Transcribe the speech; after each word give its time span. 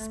Hallo 0.00 0.08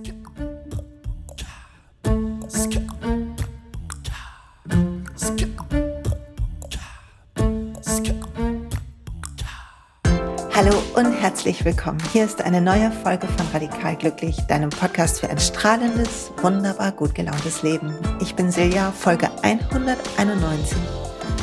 und 10.96 11.12
herzlich 11.13 11.65
willkommen. 11.65 11.97
Hier 12.13 12.25
ist 12.25 12.39
eine 12.44 12.62
neue 12.62 12.91
Folge 12.91 13.25
von 13.25 13.47
Radikal 13.52 13.96
Glücklich, 13.96 14.38
deinem 14.41 14.70
Podcast 14.70 15.21
für 15.21 15.29
ein 15.31 15.39
strahlendes, 15.39 16.32
wunderbar 16.40 16.92
gut 16.92 17.16
gelauntes 17.16 17.64
Leben. 17.64 17.92
Ich 18.21 18.36
bin 18.36 18.52
Silja, 18.52 18.92
Folge 18.92 19.28
191. 19.42 20.78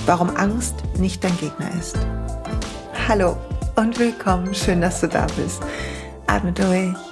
Warum 0.05 0.31
Angst 0.37 0.77
nicht 0.99 1.25
dein 1.25 1.37
Gegner 1.39 1.71
ist. 1.81 1.97
Hallo 3.09 3.37
und 3.75 3.99
willkommen. 3.99 4.55
Schön, 4.55 4.83
dass 4.83 5.01
du 5.01 5.09
da 5.09 5.27
bist. 5.37 5.61
Atme 6.29 6.53
durch. 6.53 7.06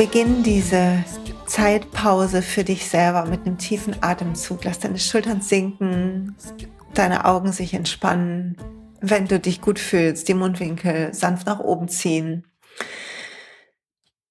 Beginn 0.00 0.42
diese 0.42 1.04
Zeitpause 1.46 2.40
für 2.40 2.64
dich 2.64 2.88
selber 2.88 3.26
mit 3.26 3.46
einem 3.46 3.58
tiefen 3.58 4.02
Atemzug. 4.02 4.64
Lass 4.64 4.78
deine 4.78 4.98
Schultern 4.98 5.42
sinken, 5.42 6.36
deine 6.94 7.26
Augen 7.26 7.52
sich 7.52 7.74
entspannen 7.74 8.56
wenn 9.00 9.26
du 9.26 9.40
dich 9.40 9.60
gut 9.60 9.78
fühlst, 9.78 10.28
die 10.28 10.34
Mundwinkel 10.34 11.14
sanft 11.14 11.46
nach 11.46 11.58
oben 11.58 11.88
ziehen 11.88 12.46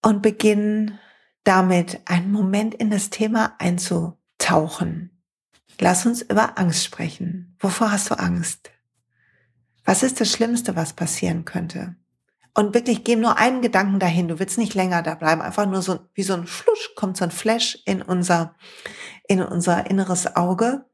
und 0.03 0.21
beginn 0.21 0.99
damit 1.43 1.99
einen 2.05 2.31
Moment 2.31 2.75
in 2.75 2.91
das 2.91 3.09
Thema 3.09 3.55
einzutauchen. 3.57 5.11
Lass 5.79 6.05
uns 6.05 6.21
über 6.21 6.57
Angst 6.57 6.83
sprechen. 6.83 7.55
Wovor 7.59 7.91
hast 7.91 8.11
du 8.11 8.19
Angst? 8.19 8.71
Was 9.85 10.03
ist 10.03 10.21
das 10.21 10.31
Schlimmste, 10.31 10.75
was 10.75 10.93
passieren 10.93 11.45
könnte? 11.45 11.95
Und 12.53 12.73
wirklich 12.73 13.03
geh 13.03 13.15
nur 13.15 13.37
einen 13.37 13.61
Gedanken 13.61 13.99
dahin. 13.99 14.27
Du 14.27 14.39
willst 14.39 14.57
nicht 14.57 14.73
länger 14.73 15.01
da 15.01 15.15
bleiben. 15.15 15.41
Einfach 15.41 15.65
nur 15.65 15.81
so 15.81 15.99
wie 16.13 16.23
so 16.23 16.33
ein 16.33 16.47
Flusch 16.47 16.95
kommt 16.95 17.17
so 17.17 17.23
ein 17.23 17.31
Flash 17.31 17.77
in 17.85 18.01
unser, 18.01 18.55
in 19.27 19.41
unser 19.41 19.89
inneres 19.89 20.35
Auge. 20.35 20.85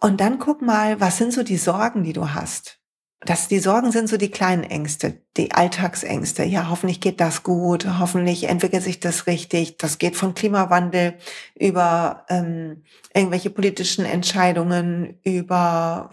Und 0.00 0.20
dann 0.20 0.38
guck 0.38 0.62
mal, 0.62 1.00
was 1.00 1.18
sind 1.18 1.32
so 1.32 1.42
die 1.42 1.56
Sorgen, 1.56 2.04
die 2.04 2.12
du 2.12 2.32
hast? 2.32 2.77
Das, 3.22 3.48
die 3.48 3.58
Sorgen 3.58 3.90
sind 3.90 4.08
so 4.08 4.16
die 4.16 4.30
kleinen 4.30 4.62
Ängste, 4.62 5.20
die 5.36 5.50
Alltagsängste. 5.50 6.44
Ja, 6.44 6.70
hoffentlich 6.70 7.00
geht 7.00 7.20
das 7.20 7.42
gut, 7.42 7.84
hoffentlich 7.98 8.44
entwickelt 8.44 8.84
sich 8.84 9.00
das 9.00 9.26
richtig. 9.26 9.76
Das 9.76 9.98
geht 9.98 10.14
von 10.14 10.34
Klimawandel 10.34 11.14
über 11.58 12.24
ähm, 12.28 12.84
irgendwelche 13.12 13.50
politischen 13.50 14.04
Entscheidungen, 14.04 15.18
über, 15.24 16.10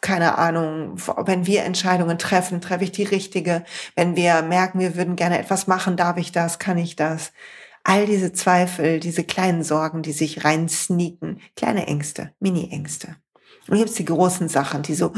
keine 0.00 0.38
Ahnung, 0.38 0.96
wenn 1.26 1.46
wir 1.46 1.64
Entscheidungen 1.64 2.18
treffen, 2.18 2.62
treffe 2.62 2.84
ich 2.84 2.92
die 2.92 3.04
richtige. 3.04 3.62
Wenn 3.94 4.16
wir 4.16 4.40
merken, 4.40 4.78
wir 4.78 4.96
würden 4.96 5.14
gerne 5.14 5.38
etwas 5.38 5.66
machen, 5.66 5.98
darf 5.98 6.16
ich 6.16 6.32
das, 6.32 6.58
kann 6.58 6.78
ich 6.78 6.96
das? 6.96 7.32
All 7.84 8.06
diese 8.06 8.32
Zweifel, 8.32 8.98
diese 8.98 9.24
kleinen 9.24 9.62
Sorgen, 9.62 10.00
die 10.02 10.12
sich 10.12 10.42
rein 10.44 10.70
sneaken, 10.70 11.38
kleine 11.54 11.86
Ängste, 11.86 12.32
Mini-Ängste. 12.40 13.16
Und 13.68 13.76
hier 13.76 13.84
gibt's 13.84 13.98
die 13.98 14.04
großen 14.04 14.48
Sachen, 14.48 14.82
die 14.82 14.94
so 14.94 15.12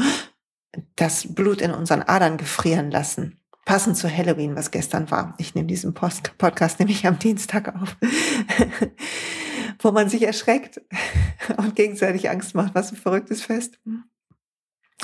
das 0.95 1.33
Blut 1.33 1.61
in 1.61 1.71
unseren 1.71 2.01
Adern 2.03 2.37
gefrieren 2.37 2.91
lassen. 2.91 3.39
Passend 3.65 3.97
zu 3.97 4.09
Halloween, 4.09 4.55
was 4.55 4.71
gestern 4.71 5.11
war. 5.11 5.35
Ich 5.37 5.53
nehme 5.53 5.67
diesen 5.67 5.93
Post 5.93 6.37
Podcast 6.37 6.79
nämlich 6.79 7.05
am 7.05 7.19
Dienstag 7.19 7.75
auf, 7.75 7.97
wo 9.79 9.91
man 9.91 10.09
sich 10.09 10.23
erschreckt 10.23 10.81
und 11.57 11.75
gegenseitig 11.75 12.29
Angst 12.29 12.55
macht. 12.55 12.73
Was 12.73 12.91
ein 12.91 12.97
verrücktes 12.97 13.43
Fest. 13.43 13.79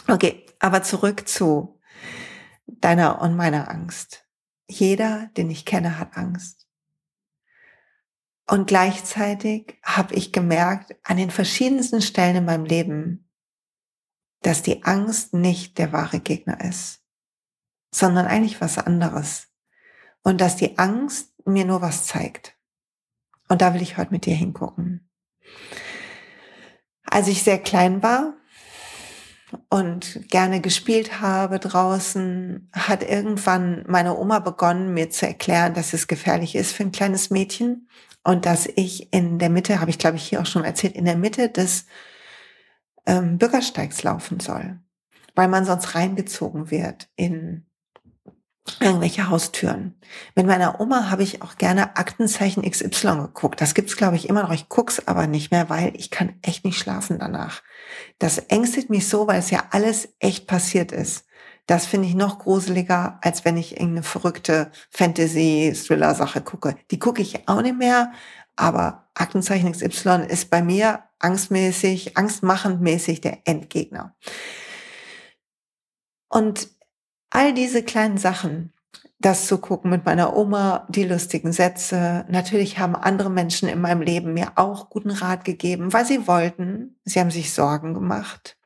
Okay, 0.07 0.45
aber 0.59 0.83
zurück 0.83 1.27
zu 1.27 1.79
deiner 2.66 3.22
und 3.22 3.35
meiner 3.35 3.69
Angst. 3.69 4.25
Jeder, 4.67 5.29
den 5.38 5.52
ich 5.52 5.66
kenne, 5.66 6.00
hat 6.00 6.17
Angst. 6.17 6.67
Und 8.47 8.67
gleichzeitig 8.67 9.79
habe 9.83 10.13
ich 10.13 10.31
gemerkt, 10.31 10.95
an 11.03 11.17
den 11.17 11.31
verschiedensten 11.31 12.02
Stellen 12.02 12.38
in 12.38 12.45
meinem 12.45 12.66
Leben, 12.66 13.25
dass 14.45 14.61
die 14.61 14.83
Angst 14.83 15.33
nicht 15.33 15.79
der 15.79 15.91
wahre 15.91 16.19
Gegner 16.19 16.61
ist, 16.61 17.01
sondern 17.91 18.28
eigentlich 18.28 18.61
was 18.61 18.78
anderes. 18.78 19.47
Und 20.23 20.39
dass 20.39 20.56
die 20.56 20.78
Angst 20.78 21.33
mir 21.45 21.66
nur 21.66 21.81
was 21.81 22.06
zeigt. 22.06 22.56
Und 23.47 23.61
da 23.61 23.73
will 23.73 23.81
ich 23.81 23.97
heute 23.97 24.11
mit 24.11 24.25
dir 24.25 24.35
hingucken. 24.35 25.09
Als 27.06 27.28
ich 27.28 27.41
sehr 27.44 27.57
klein 27.57 28.03
war 28.03 28.35
und 29.69 30.29
gerne 30.29 30.62
gespielt 30.62 31.22
habe 31.22 31.59
draußen, 31.59 32.69
hat 32.73 33.01
irgendwann 33.01 33.83
meine 33.88 34.16
Oma 34.16 34.39
begonnen, 34.39 34.94
mir 34.94 35.09
zu 35.09 35.25
erklären, 35.25 35.73
dass 35.73 35.94
es 35.94 36.07
gefährlich 36.07 36.56
ist 36.56 36.72
für 36.72 36.83
ein 36.83 36.91
kleines 36.91 37.31
Mädchen 37.31 37.89
und 38.23 38.45
dass 38.45 38.67
ich 38.75 39.12
in 39.12 39.39
der 39.39 39.50
Mitte, 39.50 39.79
habe 39.79 39.89
ich 39.89 40.00
glaube 40.00 40.17
ich 40.17 40.27
hier 40.27 40.41
auch 40.41 40.45
schon 40.45 40.66
erzählt, 40.66 40.95
in 40.95 41.06
der 41.06 41.17
Mitte 41.17 41.50
des 41.50 41.85
ähm, 43.05 43.38
Bürgersteigs 43.38 44.03
laufen 44.03 44.39
soll, 44.39 44.79
weil 45.35 45.47
man 45.47 45.66
sonst 45.66 45.95
reingezogen 45.95 46.71
wird 46.71 47.09
in 47.16 47.66
irgendwelche 48.79 49.29
Haustüren. 49.29 49.95
Mit 50.35 50.47
meiner 50.47 50.79
Oma 50.79 51.09
habe 51.09 51.23
ich 51.23 51.41
auch 51.44 51.57
gerne 51.57 51.97
Aktenzeichen 51.97 52.69
XY 52.69 53.17
geguckt. 53.17 53.61
Das 53.61 53.75
gibt's 53.75 53.95
glaube 53.95 54.15
ich 54.15 54.27
immer 54.27 54.44
noch. 54.44 54.51
Ich 54.51 54.69
guck's 54.69 55.07
aber 55.07 55.27
nicht 55.27 55.51
mehr, 55.51 55.69
weil 55.69 55.94
ich 55.95 56.09
kann 56.09 56.33
echt 56.41 56.65
nicht 56.65 56.79
schlafen 56.79 57.19
danach. 57.19 57.61
Das 58.17 58.39
ängstet 58.39 58.89
mich 58.89 59.07
so, 59.07 59.27
weil 59.27 59.39
es 59.39 59.51
ja 59.51 59.65
alles 59.71 60.09
echt 60.19 60.47
passiert 60.47 60.91
ist. 60.91 61.25
Das 61.67 61.85
finde 61.85 62.07
ich 62.07 62.15
noch 62.15 62.39
gruseliger, 62.39 63.19
als 63.21 63.45
wenn 63.45 63.57
ich 63.57 63.73
irgendeine 63.73 64.03
verrückte 64.03 64.71
Fantasy-Thriller-Sache 64.91 66.41
gucke. 66.41 66.75
Die 66.91 66.99
gucke 66.99 67.21
ich 67.21 67.47
auch 67.47 67.61
nicht 67.61 67.77
mehr, 67.77 68.11
aber 68.55 69.09
Aktenzeichen 69.15 69.71
XY 69.71 70.25
ist 70.27 70.49
bei 70.49 70.61
mir 70.61 71.04
angstmäßig, 71.19 72.17
angstmachendmäßig 72.17 73.21
der 73.21 73.39
Endgegner. 73.45 74.15
Und 76.29 76.69
all 77.29 77.53
diese 77.53 77.83
kleinen 77.83 78.17
Sachen, 78.17 78.73
das 79.19 79.47
zu 79.47 79.57
gucken 79.57 79.89
mit 79.89 80.05
meiner 80.05 80.35
Oma, 80.35 80.85
die 80.89 81.03
lustigen 81.03 81.51
Sätze. 81.51 82.25
Natürlich 82.29 82.77
haben 82.77 82.95
andere 82.95 83.29
Menschen 83.29 83.67
in 83.69 83.81
meinem 83.81 84.01
Leben 84.01 84.33
mir 84.33 84.53
auch 84.55 84.89
guten 84.89 85.11
Rat 85.11 85.45
gegeben, 85.45 85.93
weil 85.93 86.05
sie 86.05 86.27
wollten. 86.27 86.99
Sie 87.05 87.19
haben 87.19 87.31
sich 87.31 87.53
Sorgen 87.53 87.93
gemacht, 87.93 88.57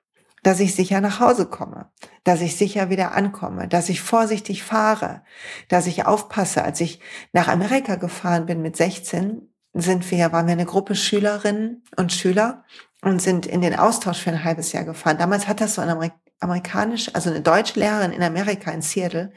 dass 0.44 0.60
ich 0.60 0.76
sicher 0.76 1.02
nach 1.02 1.20
Hause 1.20 1.46
komme, 1.46 1.92
dass 2.24 2.42
ich 2.42 2.58
sicher 2.58 2.90
wieder 2.90 3.14
ankomme, 3.14 3.68
dass 3.68 3.90
ich 3.90 4.02
vorsichtig 4.02 4.64
fahre, 4.64 5.22
dass 5.68 5.88
ich 5.88 6.06
aufpasse. 6.06 6.64
Als 6.64 6.82
ich 6.82 7.00
nach 7.32 7.48
Amerika 7.48 7.96
gefahren 7.96 8.46
bin 8.46 8.62
mit 8.62 8.76
16, 8.76 9.49
sind 9.74 10.10
wir, 10.12 10.32
waren 10.32 10.48
wir 10.48 10.54
eine 10.54 10.66
Gruppe 10.66 10.96
Schülerinnen 10.96 11.84
und 11.96 12.12
Schüler 12.12 12.64
und 13.02 13.22
sind 13.22 13.46
in 13.46 13.62
den 13.62 13.78
Austausch 13.78 14.20
für 14.20 14.32
ein 14.32 14.44
halbes 14.44 14.72
Jahr 14.72 14.84
gefahren. 14.84 15.18
Damals 15.18 15.48
hat 15.48 15.62
das 15.62 15.76
so 15.76 15.82
eine 15.82 15.94
Amerik 15.94 16.14
amerikanisch, 16.40 17.14
also 17.14 17.30
eine 17.30 17.42
deutsche 17.42 17.80
Lehrerin 17.80 18.12
in 18.12 18.24
Amerika, 18.24 18.72
in 18.72 18.82
Seattle, 18.82 19.32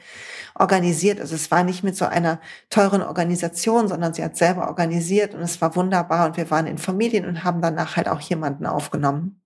organisiert. 0.55 1.19
Also 1.19 1.35
es 1.35 1.51
war 1.51 1.63
nicht 1.63 1.83
mit 1.83 1.95
so 1.95 2.05
einer 2.05 2.39
teuren 2.69 3.01
Organisation, 3.01 3.87
sondern 3.87 4.13
sie 4.13 4.23
hat 4.23 4.37
selber 4.37 4.67
organisiert 4.67 5.33
und 5.33 5.41
es 5.41 5.61
war 5.61 5.75
wunderbar 5.75 6.25
und 6.25 6.37
wir 6.37 6.49
waren 6.49 6.67
in 6.67 6.77
Familien 6.77 7.25
und 7.25 7.43
haben 7.43 7.61
danach 7.61 7.97
halt 7.97 8.07
auch 8.07 8.21
jemanden 8.21 8.65
aufgenommen. 8.65 9.41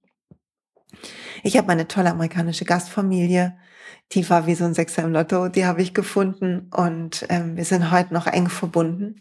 Ich 1.44 1.58
habe 1.58 1.68
meine 1.68 1.88
tolle 1.88 2.12
amerikanische 2.12 2.66
Gastfamilie, 2.66 3.58
die 4.12 4.30
war 4.30 4.46
wie 4.46 4.56
so 4.56 4.66
ein 4.66 4.74
Sechser 4.74 5.04
im 5.04 5.12
Lotto, 5.12 5.50
die 5.50 5.66
habe 5.66 5.82
ich 5.82 5.94
gefunden 5.94 6.70
und 6.74 7.26
ähm, 7.30 7.58
wir 7.58 7.66
sind 7.66 7.92
heute 7.92 8.14
noch 8.14 8.28
eng 8.28 8.50
verbunden. 8.50 9.20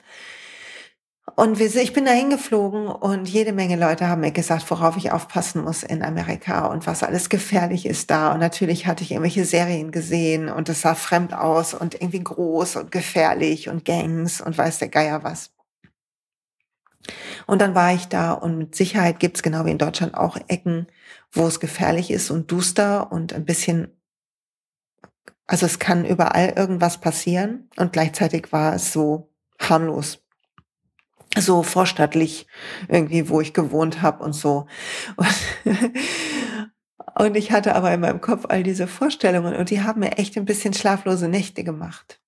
Und 1.34 1.58
wir, 1.58 1.74
ich 1.74 1.92
bin 1.92 2.04
da 2.04 2.12
hingeflogen 2.12 2.86
und 2.86 3.28
jede 3.28 3.52
Menge 3.52 3.76
Leute 3.76 4.08
haben 4.08 4.20
mir 4.20 4.30
gesagt, 4.30 4.70
worauf 4.70 4.96
ich 4.96 5.10
aufpassen 5.10 5.64
muss 5.64 5.82
in 5.82 6.02
Amerika 6.02 6.66
und 6.66 6.86
was 6.86 7.02
alles 7.02 7.28
gefährlich 7.28 7.84
ist 7.84 8.10
da. 8.10 8.32
Und 8.32 8.40
natürlich 8.40 8.86
hatte 8.86 9.02
ich 9.02 9.10
irgendwelche 9.10 9.44
Serien 9.44 9.90
gesehen 9.90 10.48
und 10.48 10.68
es 10.68 10.82
sah 10.82 10.94
fremd 10.94 11.34
aus 11.34 11.74
und 11.74 11.94
irgendwie 11.94 12.22
groß 12.22 12.76
und 12.76 12.92
gefährlich 12.92 13.68
und 13.68 13.84
Gangs 13.84 14.40
und 14.40 14.56
weiß 14.56 14.78
der 14.78 14.88
Geier 14.88 15.24
was. 15.24 15.50
Und 17.46 17.60
dann 17.60 17.74
war 17.74 17.92
ich 17.92 18.06
da 18.06 18.32
und 18.32 18.56
mit 18.56 18.74
Sicherheit 18.74 19.18
gibt's 19.20 19.42
genau 19.42 19.64
wie 19.64 19.70
in 19.72 19.78
Deutschland 19.78 20.14
auch 20.14 20.36
Ecken, 20.48 20.86
wo 21.32 21.46
es 21.46 21.60
gefährlich 21.60 22.10
ist 22.10 22.30
und 22.30 22.50
duster 22.50 23.12
und 23.12 23.32
ein 23.32 23.44
bisschen, 23.44 23.88
also 25.46 25.66
es 25.66 25.78
kann 25.78 26.04
überall 26.04 26.54
irgendwas 26.56 26.98
passieren 26.98 27.68
und 27.76 27.92
gleichzeitig 27.92 28.52
war 28.52 28.74
es 28.74 28.92
so 28.92 29.30
harmlos 29.60 30.25
so 31.36 31.62
vorstattlich 31.62 32.46
irgendwie, 32.88 33.28
wo 33.28 33.40
ich 33.40 33.52
gewohnt 33.52 34.02
habe 34.02 34.24
und 34.24 34.32
so. 34.32 34.66
Und, 35.16 35.28
und 37.18 37.36
ich 37.36 37.52
hatte 37.52 37.74
aber 37.74 37.92
in 37.92 38.00
meinem 38.00 38.20
Kopf 38.20 38.46
all 38.48 38.62
diese 38.62 38.86
Vorstellungen 38.86 39.54
und 39.54 39.70
die 39.70 39.82
haben 39.82 40.00
mir 40.00 40.18
echt 40.18 40.36
ein 40.36 40.44
bisschen 40.44 40.74
schlaflose 40.74 41.28
Nächte 41.28 41.64
gemacht. 41.64 42.20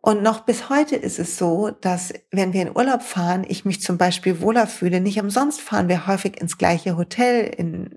Und 0.00 0.22
noch 0.22 0.40
bis 0.40 0.70
heute 0.70 0.96
ist 0.96 1.18
es 1.18 1.36
so, 1.36 1.70
dass 1.70 2.14
wenn 2.30 2.52
wir 2.52 2.62
in 2.62 2.76
Urlaub 2.76 3.02
fahren, 3.02 3.44
ich 3.46 3.64
mich 3.64 3.82
zum 3.82 3.98
Beispiel 3.98 4.40
wohler 4.40 4.66
fühle. 4.66 5.00
Nicht 5.00 5.20
umsonst 5.20 5.60
fahren 5.60 5.88
wir 5.88 6.06
häufig 6.06 6.40
ins 6.40 6.56
gleiche 6.56 6.96
Hotel, 6.96 7.44
in, 7.44 7.90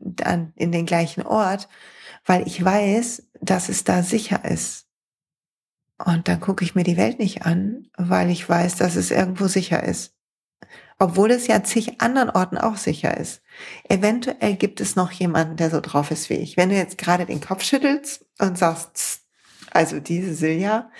in 0.55 0.71
den 0.71 0.85
gleichen 0.85 1.21
Ort, 1.21 1.69
weil 2.25 2.45
ich 2.47 2.63
weiß, 2.63 3.29
dass 3.39 3.69
es 3.69 3.83
da 3.83 4.01
sicher 4.01 4.43
ist. 4.43 4.90
Und 6.05 6.27
dann 6.27 6.39
gucke 6.39 6.63
ich 6.63 6.75
mir 6.75 6.83
die 6.83 6.97
Welt 6.97 7.19
nicht 7.19 7.45
an, 7.45 7.87
weil 7.97 8.29
ich 8.29 8.47
weiß, 8.47 8.77
dass 8.77 8.95
es 8.95 9.11
irgendwo 9.11 9.47
sicher 9.47 9.83
ist. 9.83 10.15
Obwohl 10.99 11.31
es 11.31 11.47
ja 11.47 11.63
zig 11.63 12.01
anderen 12.01 12.29
Orten 12.29 12.57
auch 12.57 12.77
sicher 12.77 13.17
ist. 13.17 13.41
Eventuell 13.89 14.55
gibt 14.55 14.81
es 14.81 14.95
noch 14.95 15.11
jemanden, 15.11 15.57
der 15.57 15.69
so 15.69 15.81
drauf 15.81 16.11
ist 16.11 16.29
wie 16.29 16.35
ich. 16.35 16.57
Wenn 16.57 16.69
du 16.69 16.75
jetzt 16.75 16.97
gerade 16.97 17.25
den 17.25 17.41
Kopf 17.41 17.63
schüttelst 17.63 18.25
und 18.39 18.57
sagst, 18.57 19.21
also 19.71 19.99
diese 19.99 20.33
Silja, 20.33 20.91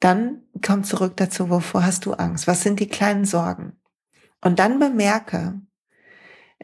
dann 0.00 0.42
komm 0.64 0.84
zurück 0.84 1.16
dazu, 1.16 1.50
wovor 1.50 1.84
hast 1.84 2.06
du 2.06 2.12
Angst? 2.12 2.46
Was 2.46 2.62
sind 2.62 2.78
die 2.80 2.88
kleinen 2.88 3.24
Sorgen? 3.24 3.72
Und 4.40 4.58
dann 4.58 4.78
bemerke, 4.78 5.60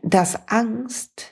dass 0.03 0.49
Angst 0.49 1.32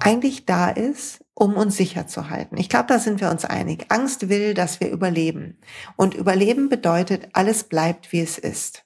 eigentlich 0.00 0.46
da 0.46 0.70
ist, 0.70 1.24
um 1.34 1.54
uns 1.54 1.76
sicher 1.76 2.06
zu 2.06 2.30
halten. 2.30 2.56
Ich 2.56 2.68
glaube, 2.68 2.86
da 2.88 2.98
sind 2.98 3.20
wir 3.20 3.30
uns 3.30 3.44
einig. 3.44 3.86
Angst 3.90 4.28
will, 4.28 4.54
dass 4.54 4.80
wir 4.80 4.90
überleben. 4.90 5.58
Und 5.96 6.14
überleben 6.14 6.68
bedeutet, 6.68 7.28
alles 7.32 7.64
bleibt, 7.64 8.12
wie 8.12 8.20
es 8.20 8.38
ist. 8.38 8.84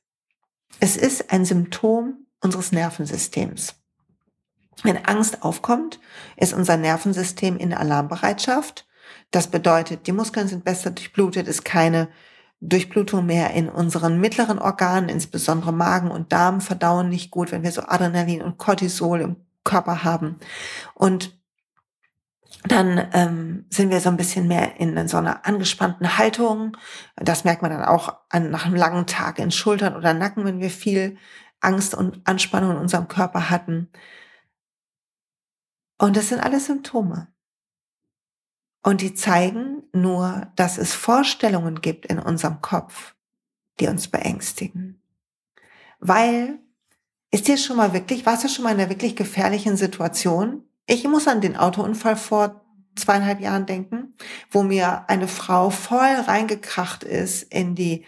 Es 0.80 0.96
ist 0.96 1.32
ein 1.32 1.44
Symptom 1.44 2.26
unseres 2.40 2.72
Nervensystems. 2.72 3.74
Wenn 4.82 5.04
Angst 5.04 5.42
aufkommt, 5.42 6.00
ist 6.36 6.52
unser 6.52 6.76
Nervensystem 6.76 7.56
in 7.56 7.72
Alarmbereitschaft. 7.72 8.86
Das 9.30 9.46
bedeutet, 9.46 10.06
die 10.06 10.12
Muskeln 10.12 10.48
sind 10.48 10.64
besser 10.64 10.90
durchblutet, 10.90 11.46
ist 11.46 11.64
keine 11.64 12.08
Durchblutung 12.60 13.26
mehr 13.26 13.52
in 13.52 13.68
unseren 13.68 14.20
mittleren 14.20 14.58
Organen, 14.58 15.08
insbesondere 15.08 15.72
Magen 15.72 16.10
und 16.10 16.32
Darm 16.32 16.60
verdauen 16.60 17.08
nicht 17.08 17.30
gut, 17.30 17.50
wenn 17.50 17.62
wir 17.62 17.72
so 17.72 17.82
Adrenalin 17.82 18.42
und 18.42 18.58
Cortisol 18.58 19.20
im 19.20 19.36
Körper 19.64 20.04
haben. 20.04 20.38
Und 20.94 21.38
dann 22.64 23.08
ähm, 23.12 23.66
sind 23.70 23.90
wir 23.90 24.00
so 24.00 24.08
ein 24.08 24.16
bisschen 24.16 24.46
mehr 24.46 24.78
in 24.78 25.08
so 25.08 25.16
einer 25.16 25.46
angespannten 25.46 26.16
Haltung. 26.16 26.76
Das 27.16 27.44
merkt 27.44 27.62
man 27.62 27.72
dann 27.72 27.84
auch 27.84 28.16
an, 28.28 28.50
nach 28.50 28.66
einem 28.66 28.76
langen 28.76 29.06
Tag 29.06 29.38
in 29.38 29.50
Schultern 29.50 29.96
oder 29.96 30.14
Nacken, 30.14 30.44
wenn 30.44 30.60
wir 30.60 30.70
viel 30.70 31.16
Angst 31.60 31.94
und 31.94 32.20
Anspannung 32.24 32.72
in 32.72 32.76
unserem 32.76 33.08
Körper 33.08 33.50
hatten. 33.50 33.88
Und 35.98 36.16
das 36.16 36.28
sind 36.28 36.40
alles 36.40 36.66
Symptome. 36.66 37.28
Und 38.82 39.00
die 39.00 39.14
zeigen 39.14 39.84
nur, 39.92 40.48
dass 40.56 40.76
es 40.78 40.92
Vorstellungen 40.92 41.80
gibt 41.80 42.06
in 42.06 42.18
unserem 42.18 42.60
Kopf, 42.60 43.14
die 43.78 43.86
uns 43.86 44.08
beängstigen. 44.08 45.00
Weil, 46.00 46.58
ist 47.32 47.48
dir 47.48 47.56
schon 47.56 47.78
mal 47.78 47.94
wirklich, 47.94 48.24
warst 48.26 48.44
du 48.44 48.48
schon 48.48 48.62
mal 48.62 48.72
in 48.72 48.78
einer 48.78 48.90
wirklich 48.90 49.16
gefährlichen 49.16 49.76
Situation? 49.76 50.64
Ich 50.86 51.08
muss 51.08 51.26
an 51.26 51.40
den 51.40 51.56
Autounfall 51.56 52.14
vor 52.16 52.60
zweieinhalb 52.94 53.40
Jahren 53.40 53.64
denken, 53.64 54.14
wo 54.50 54.62
mir 54.62 55.08
eine 55.08 55.26
Frau 55.26 55.70
voll 55.70 56.14
reingekracht 56.26 57.02
ist 57.02 57.42
in 57.44 57.74
die 57.74 58.04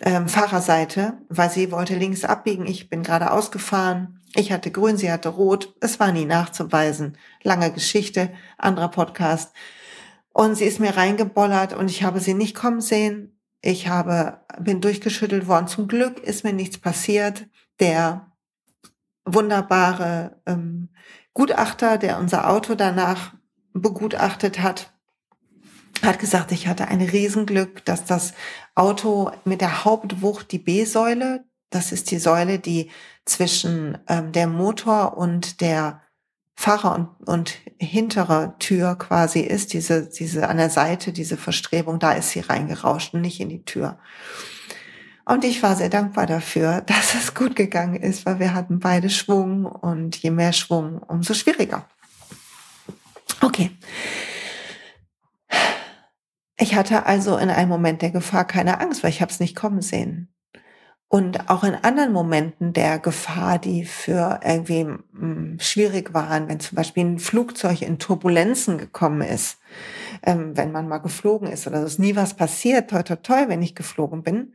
ähm, 0.00 0.28
Fahrerseite, 0.28 1.18
weil 1.28 1.50
sie 1.50 1.72
wollte 1.72 1.96
links 1.96 2.24
abbiegen. 2.24 2.66
Ich 2.66 2.88
bin 2.88 3.02
gerade 3.02 3.32
ausgefahren. 3.32 4.22
Ich 4.36 4.52
hatte 4.52 4.70
grün, 4.70 4.96
sie 4.96 5.10
hatte 5.10 5.30
rot. 5.30 5.74
Es 5.80 5.98
war 5.98 6.12
nie 6.12 6.24
nachzuweisen. 6.24 7.18
Lange 7.42 7.72
Geschichte, 7.72 8.32
anderer 8.58 8.90
Podcast. 8.90 9.52
Und 10.32 10.54
sie 10.54 10.66
ist 10.66 10.78
mir 10.78 10.96
reingebollert 10.96 11.72
und 11.72 11.90
ich 11.90 12.04
habe 12.04 12.20
sie 12.20 12.34
nicht 12.34 12.54
kommen 12.54 12.80
sehen. 12.80 13.40
Ich 13.60 13.88
habe, 13.88 14.44
bin 14.60 14.80
durchgeschüttelt 14.80 15.48
worden. 15.48 15.66
Zum 15.66 15.88
Glück 15.88 16.20
ist 16.20 16.44
mir 16.44 16.52
nichts 16.52 16.78
passiert. 16.78 17.46
Der 17.80 18.30
wunderbare 19.26 20.40
ähm, 20.46 20.88
Gutachter, 21.34 21.98
der 21.98 22.18
unser 22.18 22.48
Auto 22.48 22.74
danach 22.74 23.34
begutachtet 23.74 24.60
hat, 24.60 24.92
hat 26.02 26.18
gesagt, 26.18 26.52
ich 26.52 26.66
hatte 26.68 26.88
ein 26.88 27.02
Riesenglück, 27.02 27.84
dass 27.84 28.04
das 28.04 28.32
Auto 28.74 29.30
mit 29.44 29.60
der 29.60 29.84
Hauptwucht 29.84 30.50
die 30.52 30.58
B-Säule, 30.58 31.44
das 31.70 31.92
ist 31.92 32.10
die 32.10 32.18
Säule, 32.18 32.58
die 32.58 32.90
zwischen 33.24 33.98
ähm, 34.08 34.32
der 34.32 34.46
Motor 34.46 35.18
und 35.18 35.60
der 35.60 36.00
Fahrer 36.54 36.94
und, 36.94 37.28
und 37.28 37.58
hintere 37.78 38.54
Tür 38.58 38.96
quasi 38.96 39.40
ist, 39.40 39.74
diese, 39.74 40.08
diese 40.08 40.48
an 40.48 40.56
der 40.56 40.70
Seite, 40.70 41.12
diese 41.12 41.36
Verstrebung, 41.36 41.98
da 41.98 42.12
ist 42.12 42.30
sie 42.30 42.40
reingerauscht 42.40 43.12
und 43.12 43.20
nicht 43.20 43.40
in 43.40 43.50
die 43.50 43.64
Tür. 43.64 43.98
Und 45.28 45.44
ich 45.44 45.60
war 45.62 45.74
sehr 45.74 45.90
dankbar 45.90 46.26
dafür, 46.26 46.80
dass 46.86 47.14
es 47.14 47.34
gut 47.34 47.56
gegangen 47.56 47.96
ist, 47.96 48.24
weil 48.24 48.38
wir 48.38 48.54
hatten 48.54 48.78
beide 48.78 49.10
Schwung 49.10 49.66
und 49.66 50.16
je 50.16 50.30
mehr 50.30 50.52
Schwung, 50.52 50.98
umso 50.98 51.34
schwieriger. 51.34 51.86
Okay. 53.42 53.70
Ich 56.58 56.74
hatte 56.74 57.04
also 57.04 57.36
in 57.36 57.50
einem 57.50 57.68
Moment 57.68 58.00
der 58.00 58.10
Gefahr 58.10 58.46
keine 58.46 58.80
Angst, 58.80 59.02
weil 59.02 59.10
ich 59.10 59.20
habe 59.20 59.30
es 59.30 59.40
nicht 59.40 59.54
kommen 59.54 59.82
sehen. 59.82 60.32
Und 61.08 61.50
auch 61.50 61.62
in 61.62 61.74
anderen 61.74 62.12
Momenten 62.12 62.72
der 62.72 62.98
Gefahr, 62.98 63.58
die 63.58 63.84
für 63.84 64.40
irgendwie 64.42 64.86
hm, 65.12 65.58
schwierig 65.60 66.14
waren, 66.14 66.48
wenn 66.48 66.58
zum 66.58 66.76
Beispiel 66.76 67.04
ein 67.04 67.18
Flugzeug 67.18 67.82
in 67.82 67.98
Turbulenzen 67.98 68.78
gekommen 68.78 69.20
ist, 69.20 69.58
ähm, 70.22 70.56
wenn 70.56 70.72
man 70.72 70.88
mal 70.88 70.98
geflogen 70.98 71.48
ist 71.48 71.66
oder 71.66 71.80
so, 71.80 71.86
ist 71.86 71.98
nie 71.98 72.16
was 72.16 72.34
passiert, 72.34 72.90
toi 72.90 73.02
toi 73.02 73.16
toi, 73.16 73.48
wenn 73.48 73.62
ich 73.62 73.76
geflogen 73.76 74.22
bin. 74.22 74.54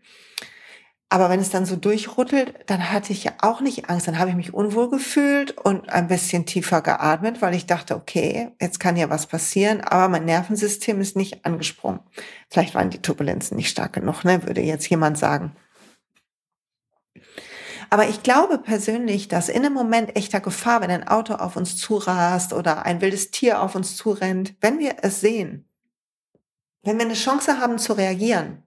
Aber 1.13 1.29
wenn 1.29 1.41
es 1.41 1.49
dann 1.49 1.65
so 1.65 1.75
durchrüttelt, 1.75 2.55
dann 2.67 2.89
hatte 2.89 3.11
ich 3.11 3.25
ja 3.25 3.33
auch 3.41 3.59
nicht 3.59 3.89
Angst. 3.89 4.07
Dann 4.07 4.17
habe 4.17 4.29
ich 4.29 4.35
mich 4.37 4.53
unwohl 4.53 4.89
gefühlt 4.89 5.51
und 5.57 5.89
ein 5.89 6.07
bisschen 6.07 6.45
tiefer 6.45 6.81
geatmet, 6.81 7.41
weil 7.41 7.53
ich 7.53 7.65
dachte, 7.65 7.97
okay, 7.97 8.51
jetzt 8.61 8.79
kann 8.79 8.95
ja 8.95 9.09
was 9.09 9.27
passieren, 9.27 9.81
aber 9.81 10.07
mein 10.07 10.23
Nervensystem 10.23 11.01
ist 11.01 11.17
nicht 11.17 11.45
angesprungen. 11.45 11.99
Vielleicht 12.49 12.75
waren 12.75 12.91
die 12.91 13.01
Turbulenzen 13.01 13.57
nicht 13.57 13.67
stark 13.67 13.91
genug, 13.91 14.23
ne, 14.23 14.47
würde 14.47 14.61
jetzt 14.61 14.89
jemand 14.89 15.17
sagen. 15.17 15.53
Aber 17.89 18.07
ich 18.07 18.23
glaube 18.23 18.57
persönlich, 18.57 19.27
dass 19.27 19.49
in 19.49 19.65
einem 19.65 19.73
Moment 19.73 20.15
echter 20.15 20.39
Gefahr, 20.39 20.79
wenn 20.79 20.91
ein 20.91 21.09
Auto 21.09 21.33
auf 21.33 21.57
uns 21.57 21.75
zurast 21.75 22.53
oder 22.53 22.85
ein 22.85 23.01
wildes 23.01 23.31
Tier 23.31 23.61
auf 23.61 23.75
uns 23.75 23.97
zurennt, 23.97 24.55
wenn 24.61 24.79
wir 24.79 24.95
es 25.01 25.19
sehen, 25.19 25.67
wenn 26.83 26.97
wir 26.97 27.05
eine 27.05 27.15
Chance 27.15 27.59
haben 27.59 27.79
zu 27.79 27.91
reagieren, 27.91 28.63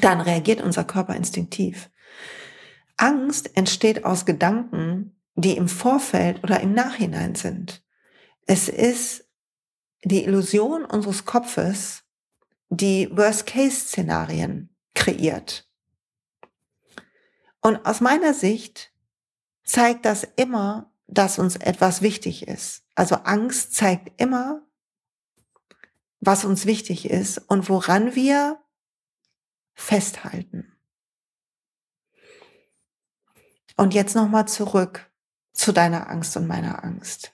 dann 0.00 0.20
reagiert 0.20 0.60
unser 0.60 0.84
Körper 0.84 1.14
instinktiv. 1.14 1.90
Angst 2.96 3.56
entsteht 3.56 4.04
aus 4.04 4.26
Gedanken, 4.26 5.16
die 5.34 5.56
im 5.56 5.68
Vorfeld 5.68 6.42
oder 6.42 6.60
im 6.60 6.72
Nachhinein 6.74 7.34
sind. 7.34 7.82
Es 8.46 8.68
ist 8.68 9.24
die 10.04 10.24
Illusion 10.24 10.84
unseres 10.84 11.24
Kopfes, 11.24 12.02
die 12.70 13.08
Worst-Case-Szenarien 13.16 14.74
kreiert. 14.94 15.68
Und 17.60 17.84
aus 17.86 18.00
meiner 18.00 18.34
Sicht 18.34 18.92
zeigt 19.64 20.04
das 20.04 20.26
immer, 20.36 20.92
dass 21.06 21.38
uns 21.38 21.56
etwas 21.56 22.02
wichtig 22.02 22.46
ist. 22.46 22.84
Also 22.94 23.16
Angst 23.16 23.74
zeigt 23.74 24.20
immer, 24.20 24.62
was 26.20 26.44
uns 26.44 26.66
wichtig 26.66 27.08
ist 27.08 27.38
und 27.38 27.68
woran 27.68 28.14
wir 28.14 28.58
festhalten. 29.78 30.76
Und 33.76 33.94
jetzt 33.94 34.16
nochmal 34.16 34.48
zurück 34.48 35.10
zu 35.52 35.72
deiner 35.72 36.10
Angst 36.10 36.36
und 36.36 36.48
meiner 36.48 36.84
Angst. 36.84 37.32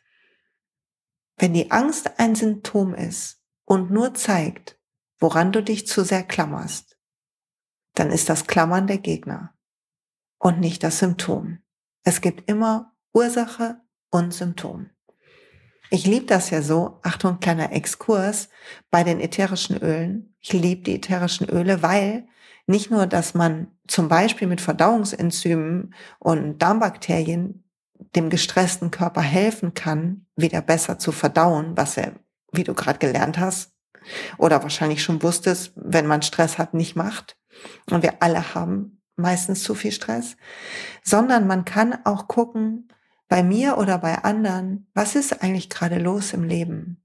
Wenn 1.36 1.54
die 1.54 1.70
Angst 1.70 2.18
ein 2.20 2.34
Symptom 2.34 2.94
ist 2.94 3.42
und 3.64 3.90
nur 3.90 4.14
zeigt, 4.14 4.78
woran 5.18 5.52
du 5.52 5.62
dich 5.62 5.86
zu 5.86 6.04
sehr 6.04 6.22
klammerst, 6.22 6.98
dann 7.94 8.10
ist 8.10 8.28
das 8.28 8.46
Klammern 8.46 8.86
der 8.86 8.98
Gegner 8.98 9.54
und 10.38 10.60
nicht 10.60 10.82
das 10.84 10.98
Symptom. 10.98 11.60
Es 12.02 12.20
gibt 12.20 12.48
immer 12.48 12.94
Ursache 13.14 13.80
und 14.10 14.34
Symptom. 14.34 14.90
Ich 15.90 16.06
liebe 16.06 16.26
das 16.26 16.50
ja 16.50 16.60
so, 16.60 17.00
Achtung, 17.02 17.40
kleiner 17.40 17.72
Exkurs, 17.72 18.50
bei 18.90 19.02
den 19.02 19.20
ätherischen 19.20 19.76
Ölen. 19.78 20.36
Ich 20.40 20.52
liebe 20.52 20.82
die 20.82 20.96
ätherischen 20.96 21.48
Öle, 21.48 21.82
weil 21.82 22.28
nicht 22.66 22.90
nur, 22.90 23.06
dass 23.06 23.34
man 23.34 23.68
zum 23.86 24.08
Beispiel 24.08 24.48
mit 24.48 24.60
Verdauungsenzymen 24.60 25.94
und 26.18 26.58
Darmbakterien 26.58 27.64
dem 28.14 28.30
gestressten 28.30 28.90
Körper 28.90 29.20
helfen 29.20 29.74
kann, 29.74 30.26
wieder 30.36 30.62
besser 30.62 30.98
zu 30.98 31.12
verdauen, 31.12 31.76
was 31.76 31.96
er, 31.96 32.12
wie 32.52 32.64
du 32.64 32.74
gerade 32.74 32.98
gelernt 32.98 33.38
hast, 33.38 33.72
oder 34.38 34.62
wahrscheinlich 34.62 35.02
schon 35.02 35.22
wusstest, 35.22 35.72
wenn 35.76 36.06
man 36.06 36.22
Stress 36.22 36.58
hat, 36.58 36.74
nicht 36.74 36.96
macht. 36.96 37.36
Und 37.90 38.02
wir 38.02 38.22
alle 38.22 38.54
haben 38.54 39.02
meistens 39.16 39.62
zu 39.62 39.74
viel 39.74 39.92
Stress, 39.92 40.36
sondern 41.02 41.46
man 41.46 41.64
kann 41.64 41.96
auch 42.04 42.28
gucken, 42.28 42.88
bei 43.28 43.42
mir 43.42 43.78
oder 43.78 43.98
bei 43.98 44.22
anderen, 44.22 44.86
was 44.94 45.14
ist 45.14 45.42
eigentlich 45.42 45.70
gerade 45.70 45.98
los 45.98 46.32
im 46.32 46.44
Leben? 46.44 47.02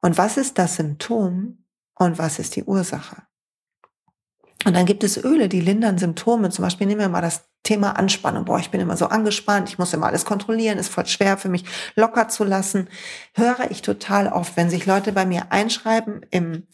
Und 0.00 0.16
was 0.16 0.36
ist 0.36 0.58
das 0.58 0.76
Symptom 0.76 1.64
und 1.94 2.18
was 2.18 2.38
ist 2.38 2.56
die 2.56 2.64
Ursache? 2.64 3.27
Und 4.64 4.74
dann 4.74 4.86
gibt 4.86 5.04
es 5.04 5.22
Öle, 5.22 5.48
die 5.48 5.60
lindern 5.60 5.98
Symptome. 5.98 6.50
Zum 6.50 6.64
Beispiel 6.64 6.86
nehmen 6.86 7.00
wir 7.00 7.08
mal 7.08 7.20
das 7.20 7.48
Thema 7.62 7.92
Anspannung. 7.92 8.44
Boah, 8.44 8.58
ich 8.58 8.70
bin 8.70 8.80
immer 8.80 8.96
so 8.96 9.06
angespannt, 9.06 9.68
ich 9.68 9.78
muss 9.78 9.92
immer 9.92 10.06
alles 10.06 10.24
kontrollieren, 10.24 10.78
ist 10.78 10.88
voll 10.88 11.06
schwer 11.06 11.36
für 11.36 11.48
mich 11.48 11.64
locker 11.94 12.28
zu 12.28 12.44
lassen. 12.44 12.88
Höre 13.34 13.70
ich 13.70 13.82
total 13.82 14.28
oft, 14.28 14.56
wenn 14.56 14.70
sich 14.70 14.86
Leute 14.86 15.12
bei 15.12 15.26
mir 15.26 15.52
einschreiben 15.52 16.26
im 16.30 16.66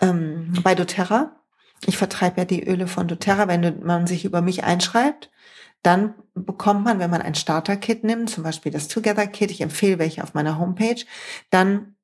ähm, 0.00 0.52
bei 0.62 0.74
doTERRA. 0.74 1.36
Ich 1.86 1.96
vertreibe 1.96 2.42
ja 2.42 2.44
die 2.44 2.68
Öle 2.68 2.86
von 2.86 3.08
doTERRA. 3.08 3.48
Wenn 3.48 3.84
man 3.84 4.06
sich 4.06 4.24
über 4.24 4.42
mich 4.42 4.64
einschreibt, 4.64 5.30
dann 5.82 6.14
bekommt 6.34 6.84
man, 6.84 6.98
wenn 6.98 7.10
man 7.10 7.22
ein 7.22 7.34
Starter-Kit 7.34 8.04
nimmt, 8.04 8.30
zum 8.30 8.44
Beispiel 8.44 8.70
das 8.70 8.88
Together-Kit, 8.88 9.50
ich 9.50 9.62
empfehle 9.62 9.98
welche 9.98 10.22
auf 10.22 10.34
meiner 10.34 10.58
Homepage, 10.58 11.02
dann 11.48 11.96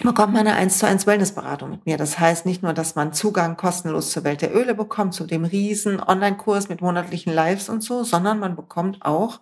bekommt 0.00 0.32
man 0.32 0.46
eine 0.46 0.54
1 0.54 0.78
zu 0.78 0.86
1 0.86 1.06
Wellnessberatung 1.06 1.70
mit 1.70 1.86
mir. 1.86 1.96
Das 1.98 2.18
heißt 2.18 2.46
nicht 2.46 2.62
nur, 2.62 2.72
dass 2.72 2.94
man 2.94 3.12
Zugang 3.12 3.56
kostenlos 3.56 4.10
zur 4.10 4.24
Welt 4.24 4.40
der 4.40 4.54
Öle 4.54 4.74
bekommt, 4.74 5.12
zu 5.14 5.24
dem 5.24 5.44
riesen 5.44 6.00
Online-Kurs 6.00 6.68
mit 6.68 6.80
monatlichen 6.80 7.32
Lives 7.32 7.68
und 7.68 7.82
so, 7.82 8.02
sondern 8.02 8.38
man 8.38 8.56
bekommt 8.56 9.04
auch 9.04 9.40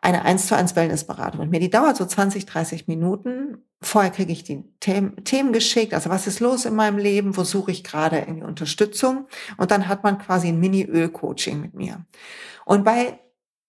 eine 0.00 0.22
1 0.22 0.46
zu 0.46 0.56
1 0.56 0.76
Wellnessberatung 0.76 1.40
mit 1.40 1.50
mir. 1.50 1.60
Die 1.60 1.70
dauert 1.70 1.96
so 1.96 2.06
20, 2.06 2.46
30 2.46 2.86
Minuten. 2.86 3.58
Vorher 3.82 4.12
kriege 4.12 4.32
ich 4.32 4.44
die 4.44 4.62
Themen, 4.78 5.52
geschickt. 5.52 5.94
Also 5.94 6.10
was 6.10 6.28
ist 6.28 6.38
los 6.38 6.64
in 6.64 6.76
meinem 6.76 6.98
Leben? 6.98 7.36
Wo 7.36 7.42
suche 7.42 7.72
ich 7.72 7.82
gerade 7.82 8.18
irgendwie 8.18 8.44
Unterstützung? 8.44 9.26
Und 9.56 9.72
dann 9.72 9.88
hat 9.88 10.04
man 10.04 10.18
quasi 10.18 10.48
ein 10.48 10.60
Mini-Öl-Coaching 10.60 11.60
mit 11.60 11.74
mir. 11.74 12.06
Und 12.64 12.84
bei 12.84 13.18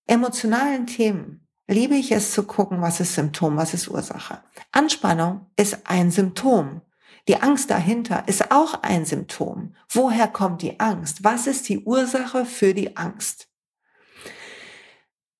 emotionalen 0.06 0.86
Themen 0.86 1.47
liebe 1.68 1.94
ich 1.94 2.10
es 2.10 2.32
zu 2.32 2.42
gucken, 2.42 2.80
was 2.80 2.98
ist 2.98 3.14
Symptom, 3.14 3.56
was 3.56 3.74
ist 3.74 3.88
Ursache. 3.88 4.40
Anspannung 4.72 5.46
ist 5.56 5.78
ein 5.84 6.10
Symptom. 6.10 6.80
Die 7.28 7.36
Angst 7.36 7.70
dahinter 7.70 8.24
ist 8.26 8.50
auch 8.50 8.82
ein 8.82 9.04
Symptom. 9.04 9.74
Woher 9.90 10.28
kommt 10.28 10.62
die 10.62 10.80
Angst? 10.80 11.22
Was 11.22 11.46
ist 11.46 11.68
die 11.68 11.80
Ursache 11.80 12.46
für 12.46 12.72
die 12.72 12.96
Angst? 12.96 13.48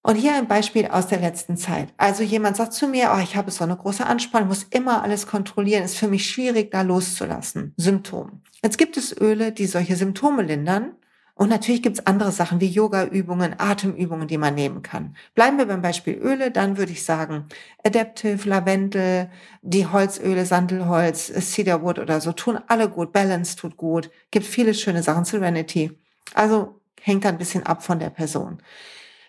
Und 0.02 0.14
hier 0.14 0.34
ein 0.34 0.46
Beispiel 0.46 0.86
aus 0.86 1.06
der 1.08 1.20
letzten 1.20 1.56
Zeit. 1.56 1.92
Also 1.96 2.22
jemand 2.22 2.56
sagt 2.56 2.72
zu 2.72 2.86
mir, 2.86 3.12
oh, 3.14 3.20
ich 3.20 3.36
habe 3.36 3.50
so 3.50 3.64
eine 3.64 3.76
große 3.76 4.06
Anspannung, 4.06 4.48
muss 4.48 4.62
immer 4.70 5.02
alles 5.02 5.26
kontrollieren, 5.26 5.82
ist 5.82 5.96
für 5.96 6.08
mich 6.08 6.30
schwierig, 6.30 6.70
da 6.70 6.82
loszulassen. 6.82 7.74
Symptom. 7.76 8.42
Jetzt 8.62 8.78
gibt 8.78 8.96
es 8.96 9.18
Öle, 9.18 9.52
die 9.52 9.66
solche 9.66 9.96
Symptome 9.96 10.42
lindern. 10.42 10.94
Und 11.38 11.50
natürlich 11.50 11.82
gibt 11.82 12.00
es 12.00 12.04
andere 12.04 12.32
Sachen 12.32 12.60
wie 12.60 12.66
Yoga-Übungen, 12.66 13.54
Atemübungen, 13.58 14.26
die 14.26 14.38
man 14.38 14.56
nehmen 14.56 14.82
kann. 14.82 15.14
Bleiben 15.36 15.56
wir 15.56 15.66
beim 15.66 15.82
Beispiel 15.82 16.14
Öle, 16.14 16.50
dann 16.50 16.76
würde 16.78 16.90
ich 16.90 17.04
sagen 17.04 17.46
Adaptive, 17.84 18.48
Lavendel, 18.48 19.30
die 19.62 19.86
Holzöle, 19.86 20.44
Sandelholz, 20.46 21.26
Cedarwood 21.28 22.00
oder 22.00 22.20
so, 22.20 22.32
tun 22.32 22.58
alle 22.66 22.88
gut. 22.88 23.12
Balance 23.12 23.54
tut 23.54 23.76
gut. 23.76 24.10
Gibt 24.32 24.46
viele 24.46 24.74
schöne 24.74 25.04
Sachen, 25.04 25.24
Serenity. 25.24 25.96
Also 26.34 26.80
hängt 27.00 27.24
ein 27.24 27.38
bisschen 27.38 27.64
ab 27.64 27.84
von 27.84 28.00
der 28.00 28.10
Person. 28.10 28.60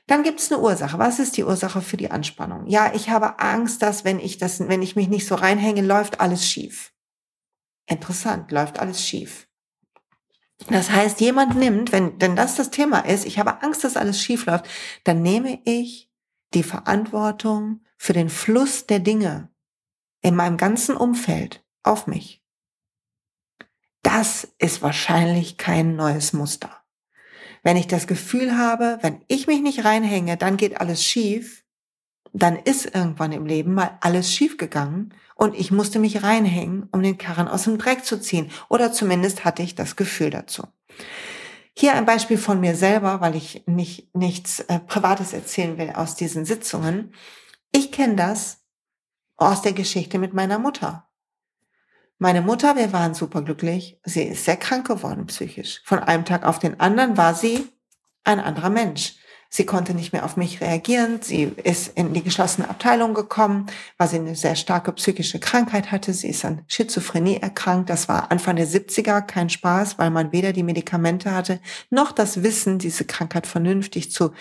Dann 0.07 0.23
gibt 0.23 0.39
es 0.39 0.51
eine 0.51 0.61
Ursache. 0.61 0.97
Was 0.97 1.19
ist 1.19 1.37
die 1.37 1.43
Ursache 1.43 1.79
für 1.81 1.97
die 1.97 2.09
Anspannung? 2.09 2.65
Ja, 2.65 2.91
ich 2.95 3.11
habe 3.11 3.37
Angst, 3.37 3.83
dass 3.83 4.03
wenn 4.03 4.19
ich 4.19 4.39
das, 4.39 4.59
wenn 4.67 4.81
ich 4.81 4.95
mich 4.95 5.09
nicht 5.09 5.27
so 5.27 5.35
reinhänge, 5.35 5.83
läuft 5.83 6.21
alles 6.21 6.49
schief. 6.49 6.91
Interessant, 7.85 8.51
läuft 8.51 8.79
alles 8.79 9.05
schief. 9.05 9.48
Das 10.67 10.91
heißt, 10.91 11.21
jemand 11.21 11.55
nimmt, 11.55 11.91
wenn 11.91 12.19
denn 12.19 12.35
das 12.35 12.55
das 12.55 12.69
Thema 12.69 12.99
ist, 12.99 13.25
ich 13.25 13.39
habe 13.39 13.61
Angst, 13.61 13.83
dass 13.83 13.97
alles 13.97 14.21
schief 14.21 14.45
läuft, 14.45 14.67
dann 15.03 15.21
nehme 15.21 15.59
ich 15.63 16.11
die 16.53 16.63
Verantwortung 16.63 17.81
für 17.97 18.13
den 18.13 18.29
Fluss 18.29 18.85
der 18.85 18.99
Dinge 18.99 19.49
in 20.21 20.35
meinem 20.35 20.57
ganzen 20.57 20.95
Umfeld 20.95 21.63
auf 21.83 22.07
mich. 22.07 22.43
Das 24.01 24.47
ist 24.57 24.81
wahrscheinlich 24.81 25.57
kein 25.57 25.95
neues 25.95 26.33
Muster. 26.33 26.83
Wenn 27.63 27.77
ich 27.77 27.87
das 27.87 28.07
Gefühl 28.07 28.57
habe, 28.57 28.97
wenn 29.01 29.23
ich 29.27 29.47
mich 29.47 29.61
nicht 29.61 29.83
reinhänge, 29.83 30.37
dann 30.37 30.57
geht 30.57 30.79
alles 30.79 31.03
schief, 31.03 31.65
dann 32.31 32.57
ist 32.57 32.85
irgendwann 32.85 33.31
im 33.31 33.45
Leben 33.45 33.73
mal 33.73 33.97
alles 34.01 34.33
schief 34.33 34.57
gegangen 34.57 35.13
und 35.39 35.55
ich 35.55 35.71
musste 35.71 35.99
mich 35.99 36.21
reinhängen, 36.21 36.89
um 36.91 37.01
den 37.01 37.17
Karren 37.17 37.47
aus 37.47 37.63
dem 37.63 37.77
Dreck 37.77 38.03
zu 38.03 38.19
ziehen. 38.19 38.51
Oder 38.67 38.91
zumindest 38.91 39.45
hatte 39.45 39.63
ich 39.63 39.73
das 39.73 39.95
Gefühl 39.95 40.31
dazu. 40.31 40.67
Hier 41.73 41.93
ein 41.93 42.05
Beispiel 42.05 42.37
von 42.37 42.59
mir 42.59 42.75
selber, 42.75 43.21
weil 43.21 43.37
ich 43.37 43.63
nicht, 43.65 44.13
nichts 44.13 44.59
äh, 44.59 44.79
Privates 44.79 45.31
erzählen 45.31 45.77
will 45.77 45.91
aus 45.91 46.15
diesen 46.15 46.43
Sitzungen. 46.43 47.13
Ich 47.71 47.93
kenne 47.93 48.17
das 48.17 48.65
aus 49.37 49.61
der 49.61 49.71
Geschichte 49.71 50.19
mit 50.19 50.33
meiner 50.33 50.59
Mutter. 50.59 51.07
Meine 52.17 52.41
Mutter, 52.41 52.75
wir 52.75 52.91
waren 52.91 53.13
superglücklich. 53.13 53.97
Sie 54.03 54.23
ist 54.23 54.43
sehr 54.43 54.57
krank 54.57 54.87
geworden 54.87 55.25
psychisch. 55.27 55.81
Von 55.85 55.99
einem 55.99 56.25
Tag 56.25 56.43
auf 56.43 56.59
den 56.59 56.81
anderen 56.81 57.15
war 57.15 57.33
sie 57.33 57.65
ein 58.25 58.41
anderer 58.41 58.69
Mensch. 58.69 59.15
Sie 59.51 59.65
konnte 59.65 59.95
nicht 59.95 60.13
mehr 60.13 60.25
auf 60.25 60.37
mich 60.37 60.61
reagieren. 60.61 61.21
Sie 61.23 61.43
ist 61.63 61.97
in 61.97 62.13
die 62.13 62.23
geschlossene 62.23 62.69
Abteilung 62.69 63.15
gekommen, 63.15 63.65
weil 63.97 64.07
sie 64.07 64.17
eine 64.17 64.35
sehr 64.35 64.55
starke 64.55 64.91
psychische 64.91 65.39
Krankheit 65.39 65.91
hatte. 65.91 66.13
Sie 66.13 66.29
ist 66.29 66.45
an 66.45 66.63
Schizophrenie 66.67 67.37
erkrankt. 67.37 67.89
Das 67.89 68.07
war 68.07 68.31
Anfang 68.31 68.57
der 68.57 68.67
70er 68.67 69.21
kein 69.21 69.49
Spaß, 69.49 69.97
weil 69.97 70.11
man 70.11 70.31
weder 70.31 70.53
die 70.53 70.61
Medikamente 70.61 71.33
hatte, 71.33 71.59
noch 71.89 72.11
das 72.11 72.43
Wissen, 72.43 72.77
diese 72.77 73.05
Krankheit 73.05 73.47
vernünftig 73.47 74.11
zu 74.11 74.33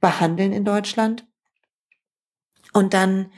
behandeln 0.00 0.52
in 0.52 0.64
Deutschland. 0.64 1.28
Und 2.72 2.92
dann 2.92 3.30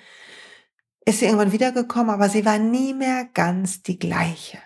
ist 1.04 1.18
sie 1.18 1.26
irgendwann 1.26 1.52
wiedergekommen, 1.52 2.10
aber 2.10 2.30
sie 2.30 2.46
war 2.46 2.58
nie 2.58 2.94
mehr 2.94 3.28
ganz 3.34 3.82
die 3.82 3.98
gleiche. 3.98 4.58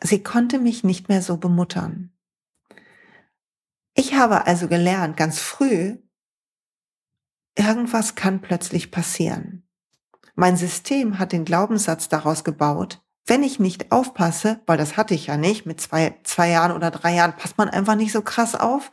Sie 0.00 0.22
konnte 0.22 0.58
mich 0.58 0.82
nicht 0.82 1.10
mehr 1.10 1.20
so 1.20 1.36
bemuttern. 1.36 2.15
Ich 4.16 4.22
habe 4.22 4.46
also 4.46 4.66
gelernt, 4.66 5.18
ganz 5.18 5.40
früh, 5.40 5.98
irgendwas 7.54 8.14
kann 8.14 8.40
plötzlich 8.40 8.90
passieren. 8.90 9.68
Mein 10.34 10.56
System 10.56 11.18
hat 11.18 11.32
den 11.32 11.44
Glaubenssatz 11.44 12.08
daraus 12.08 12.42
gebaut, 12.42 13.02
wenn 13.26 13.42
ich 13.42 13.60
nicht 13.60 13.92
aufpasse, 13.92 14.62
weil 14.64 14.78
das 14.78 14.96
hatte 14.96 15.12
ich 15.12 15.26
ja 15.26 15.36
nicht, 15.36 15.66
mit 15.66 15.82
zwei, 15.82 16.18
zwei 16.24 16.48
Jahren 16.48 16.72
oder 16.72 16.90
drei 16.90 17.14
Jahren 17.14 17.36
passt 17.36 17.58
man 17.58 17.68
einfach 17.68 17.94
nicht 17.94 18.10
so 18.10 18.22
krass 18.22 18.54
auf. 18.54 18.90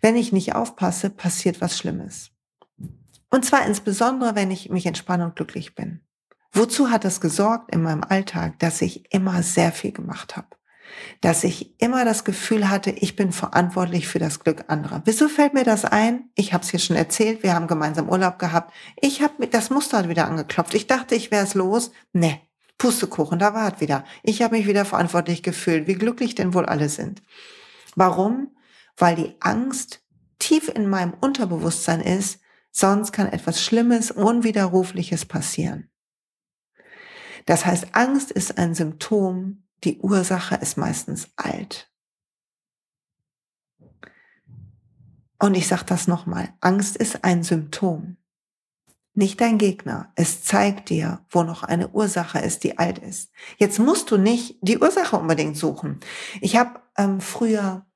Wenn 0.00 0.14
ich 0.14 0.30
nicht 0.30 0.54
aufpasse, 0.54 1.10
passiert 1.10 1.60
was 1.60 1.76
Schlimmes. 1.76 2.30
Und 3.30 3.44
zwar 3.44 3.66
insbesondere, 3.66 4.36
wenn 4.36 4.52
ich 4.52 4.70
mich 4.70 4.86
entspanne 4.86 5.24
und 5.24 5.34
glücklich 5.34 5.74
bin. 5.74 6.00
Wozu 6.52 6.92
hat 6.92 7.04
das 7.04 7.20
gesorgt 7.20 7.74
in 7.74 7.82
meinem 7.82 8.04
Alltag, 8.04 8.60
dass 8.60 8.82
ich 8.82 9.12
immer 9.12 9.42
sehr 9.42 9.72
viel 9.72 9.90
gemacht 9.90 10.36
habe? 10.36 10.46
Dass 11.20 11.44
ich 11.44 11.80
immer 11.80 12.04
das 12.04 12.24
Gefühl 12.24 12.68
hatte, 12.68 12.90
ich 12.90 13.16
bin 13.16 13.32
verantwortlich 13.32 14.08
für 14.08 14.18
das 14.18 14.40
Glück 14.40 14.64
anderer. 14.68 15.02
Wieso 15.04 15.28
fällt 15.28 15.54
mir 15.54 15.64
das 15.64 15.84
ein? 15.84 16.30
Ich 16.34 16.52
habe 16.52 16.64
es 16.64 16.70
hier 16.70 16.80
schon 16.80 16.96
erzählt, 16.96 17.42
wir 17.42 17.54
haben 17.54 17.66
gemeinsam 17.66 18.08
Urlaub 18.08 18.38
gehabt. 18.38 18.72
Ich 19.00 19.22
habe 19.22 19.46
das 19.46 19.70
Muster 19.70 20.08
wieder 20.08 20.26
angeklopft. 20.26 20.74
Ich 20.74 20.86
dachte, 20.86 21.14
ich 21.14 21.30
wäre 21.30 21.44
es 21.44 21.54
los. 21.54 21.92
Ne, 22.12 22.40
Pustekuchen, 22.78 23.38
da 23.38 23.54
war 23.54 23.74
es 23.74 23.80
wieder. 23.80 24.04
Ich 24.22 24.42
habe 24.42 24.56
mich 24.56 24.66
wieder 24.66 24.84
verantwortlich 24.84 25.42
gefühlt, 25.42 25.86
wie 25.86 25.94
glücklich 25.94 26.34
denn 26.34 26.54
wohl 26.54 26.66
alle 26.66 26.88
sind. 26.88 27.22
Warum? 27.96 28.54
Weil 28.96 29.16
die 29.16 29.34
Angst 29.40 30.02
tief 30.38 30.68
in 30.68 30.88
meinem 30.88 31.14
Unterbewusstsein 31.20 32.00
ist, 32.00 32.40
sonst 32.70 33.12
kann 33.12 33.32
etwas 33.32 33.62
Schlimmes, 33.62 34.10
Unwiderrufliches 34.10 35.24
passieren. 35.24 35.90
Das 37.46 37.66
heißt, 37.66 37.88
Angst 37.92 38.30
ist 38.30 38.58
ein 38.58 38.74
Symptom 38.74 39.63
die 39.84 39.98
Ursache 39.98 40.56
ist 40.56 40.76
meistens 40.76 41.28
alt. 41.36 41.90
Und 45.38 45.54
ich 45.54 45.66
sage 45.66 45.84
das 45.86 46.06
nochmal, 46.08 46.54
Angst 46.60 46.96
ist 46.96 47.24
ein 47.24 47.42
Symptom, 47.42 48.16
nicht 49.14 49.40
dein 49.40 49.58
Gegner. 49.58 50.12
Es 50.16 50.42
zeigt 50.42 50.88
dir, 50.88 51.24
wo 51.30 51.42
noch 51.42 51.62
eine 51.62 51.88
Ursache 51.88 52.38
ist, 52.38 52.64
die 52.64 52.78
alt 52.78 52.98
ist. 52.98 53.30
Jetzt 53.58 53.78
musst 53.78 54.10
du 54.10 54.16
nicht 54.16 54.58
die 54.62 54.78
Ursache 54.78 55.16
unbedingt 55.16 55.56
suchen. 55.56 56.00
Ich 56.40 56.56
habe 56.56 56.80
ähm, 56.96 57.20
früher 57.20 57.86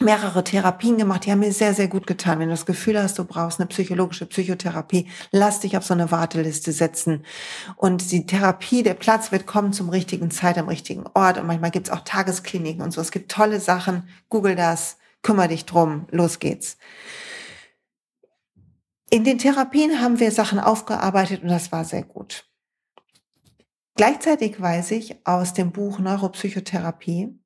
mehrere 0.00 0.44
Therapien 0.44 0.98
gemacht, 0.98 1.24
die 1.24 1.32
haben 1.32 1.40
mir 1.40 1.52
sehr, 1.52 1.74
sehr 1.74 1.88
gut 1.88 2.06
getan. 2.06 2.38
Wenn 2.38 2.48
du 2.48 2.54
das 2.54 2.66
Gefühl 2.66 3.00
hast, 3.02 3.18
du 3.18 3.24
brauchst 3.24 3.60
eine 3.60 3.68
psychologische 3.68 4.26
Psychotherapie, 4.26 5.08
lass 5.30 5.60
dich 5.60 5.76
auf 5.76 5.84
so 5.84 5.94
eine 5.94 6.10
Warteliste 6.10 6.72
setzen. 6.72 7.24
Und 7.76 8.12
die 8.12 8.26
Therapie, 8.26 8.82
der 8.82 8.94
Platz 8.94 9.32
wird 9.32 9.46
kommen 9.46 9.72
zum 9.72 9.88
richtigen 9.88 10.30
Zeit, 10.30 10.58
am 10.58 10.68
richtigen 10.68 11.04
Ort. 11.14 11.38
Und 11.38 11.46
manchmal 11.46 11.70
gibt's 11.70 11.90
auch 11.90 12.00
Tageskliniken 12.00 12.82
und 12.82 12.92
so. 12.92 13.00
Es 13.00 13.10
gibt 13.10 13.30
tolle 13.30 13.60
Sachen. 13.60 14.08
Google 14.28 14.56
das, 14.56 14.98
kümmere 15.22 15.48
dich 15.48 15.64
drum, 15.64 16.06
los 16.10 16.38
geht's. 16.38 16.78
In 19.10 19.24
den 19.24 19.38
Therapien 19.38 20.00
haben 20.00 20.20
wir 20.20 20.30
Sachen 20.30 20.60
aufgearbeitet 20.60 21.42
und 21.42 21.48
das 21.48 21.72
war 21.72 21.84
sehr 21.84 22.02
gut. 22.02 22.44
Gleichzeitig 23.96 24.60
weiß 24.60 24.92
ich 24.92 25.26
aus 25.26 25.54
dem 25.54 25.72
Buch 25.72 25.98
Neuropsychotherapie, 25.98 27.36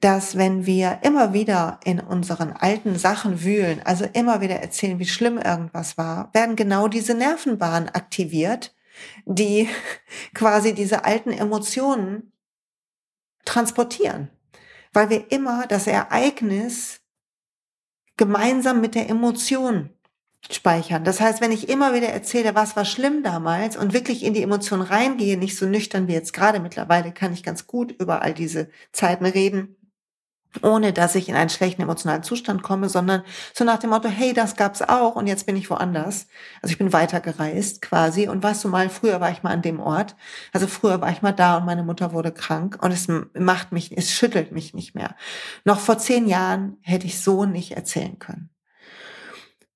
dass 0.00 0.36
wenn 0.36 0.66
wir 0.66 1.00
immer 1.02 1.32
wieder 1.32 1.80
in 1.84 1.98
unseren 2.00 2.52
alten 2.52 2.98
Sachen 2.98 3.42
wühlen, 3.42 3.80
also 3.84 4.04
immer 4.12 4.40
wieder 4.40 4.56
erzählen, 4.56 4.98
wie 4.98 5.06
schlimm 5.06 5.38
irgendwas 5.38 5.96
war, 5.96 6.30
werden 6.34 6.56
genau 6.56 6.88
diese 6.88 7.14
Nervenbahnen 7.14 7.88
aktiviert, 7.88 8.74
die 9.24 9.68
quasi 10.34 10.74
diese 10.74 11.04
alten 11.04 11.32
Emotionen 11.32 12.32
transportieren. 13.44 14.30
Weil 14.92 15.10
wir 15.10 15.32
immer 15.32 15.66
das 15.66 15.86
Ereignis 15.86 17.00
gemeinsam 18.16 18.80
mit 18.80 18.94
der 18.94 19.08
Emotion 19.08 19.90
speichern. 20.50 21.04
Das 21.04 21.20
heißt, 21.20 21.40
wenn 21.40 21.52
ich 21.52 21.68
immer 21.68 21.94
wieder 21.94 22.08
erzähle, 22.08 22.54
was 22.54 22.76
war 22.76 22.84
schlimm 22.84 23.22
damals 23.22 23.76
und 23.76 23.92
wirklich 23.92 24.24
in 24.24 24.34
die 24.34 24.42
Emotionen 24.42 24.82
reingehe, 24.82 25.36
nicht 25.36 25.56
so 25.56 25.66
nüchtern 25.66 26.08
wie 26.08 26.12
jetzt 26.12 26.32
gerade 26.32 26.60
mittlerweile, 26.60 27.12
kann 27.12 27.32
ich 27.32 27.42
ganz 27.42 27.66
gut 27.66 27.92
über 27.92 28.22
all 28.22 28.34
diese 28.34 28.70
Zeiten 28.92 29.26
reden, 29.26 29.76
ohne 30.62 30.92
dass 30.92 31.14
ich 31.14 31.28
in 31.28 31.34
einen 31.34 31.50
schlechten 31.50 31.82
emotionalen 31.82 32.22
Zustand 32.22 32.62
komme, 32.62 32.88
sondern 32.88 33.22
so 33.54 33.64
nach 33.64 33.78
dem 33.78 33.90
Motto, 33.90 34.08
hey, 34.08 34.32
das 34.32 34.56
gab's 34.56 34.82
auch 34.82 35.16
und 35.16 35.26
jetzt 35.26 35.46
bin 35.46 35.56
ich 35.56 35.70
woanders. 35.70 36.26
Also 36.62 36.72
ich 36.72 36.78
bin 36.78 36.92
weitergereist 36.92 37.82
quasi 37.82 38.28
und 38.28 38.42
weißt 38.42 38.64
du 38.64 38.68
mal, 38.68 38.88
früher 38.88 39.20
war 39.20 39.30
ich 39.30 39.42
mal 39.42 39.52
an 39.52 39.62
dem 39.62 39.80
Ort. 39.80 40.16
Also 40.52 40.66
früher 40.66 41.00
war 41.00 41.10
ich 41.10 41.22
mal 41.22 41.32
da 41.32 41.56
und 41.56 41.66
meine 41.66 41.82
Mutter 41.82 42.12
wurde 42.12 42.32
krank 42.32 42.78
und 42.82 42.92
es 42.92 43.08
macht 43.34 43.72
mich, 43.72 43.96
es 43.96 44.10
schüttelt 44.10 44.52
mich 44.52 44.74
nicht 44.74 44.94
mehr. 44.94 45.14
Noch 45.64 45.80
vor 45.80 45.98
zehn 45.98 46.26
Jahren 46.26 46.78
hätte 46.82 47.06
ich 47.06 47.20
so 47.20 47.44
nicht 47.44 47.72
erzählen 47.72 48.18
können. 48.18 48.50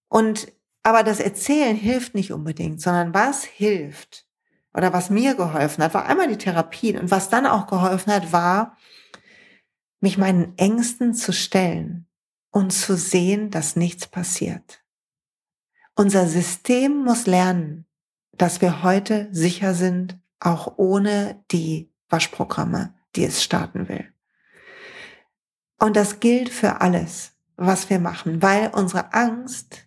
Und 0.08 0.48
aber 0.82 1.04
das 1.04 1.20
Erzählen 1.20 1.76
hilft 1.76 2.14
nicht 2.14 2.32
unbedingt, 2.32 2.80
sondern 2.80 3.14
was 3.14 3.44
hilft 3.44 4.26
oder 4.74 4.92
was 4.92 5.10
mir 5.10 5.34
geholfen 5.34 5.84
hat, 5.84 5.94
war 5.94 6.06
einmal 6.06 6.28
die 6.28 6.38
Therapie 6.38 6.96
und 6.96 7.10
was 7.10 7.28
dann 7.28 7.46
auch 7.46 7.66
geholfen 7.66 8.12
hat, 8.12 8.32
war, 8.32 8.76
mich 10.02 10.18
meinen 10.18 10.58
Ängsten 10.58 11.14
zu 11.14 11.32
stellen 11.32 12.06
und 12.50 12.72
zu 12.72 12.96
sehen, 12.96 13.50
dass 13.50 13.76
nichts 13.76 14.06
passiert. 14.06 14.82
Unser 15.94 16.26
System 16.26 17.04
muss 17.04 17.26
lernen, 17.26 17.86
dass 18.32 18.60
wir 18.60 18.82
heute 18.82 19.28
sicher 19.30 19.74
sind, 19.74 20.18
auch 20.40 20.74
ohne 20.76 21.44
die 21.50 21.92
Waschprogramme, 22.08 22.94
die 23.14 23.24
es 23.24 23.42
starten 23.42 23.88
will. 23.88 24.12
Und 25.78 25.96
das 25.96 26.20
gilt 26.20 26.48
für 26.48 26.80
alles, 26.80 27.32
was 27.56 27.88
wir 27.90 27.98
machen, 27.98 28.42
weil 28.42 28.70
unsere 28.70 29.12
Angst 29.14 29.86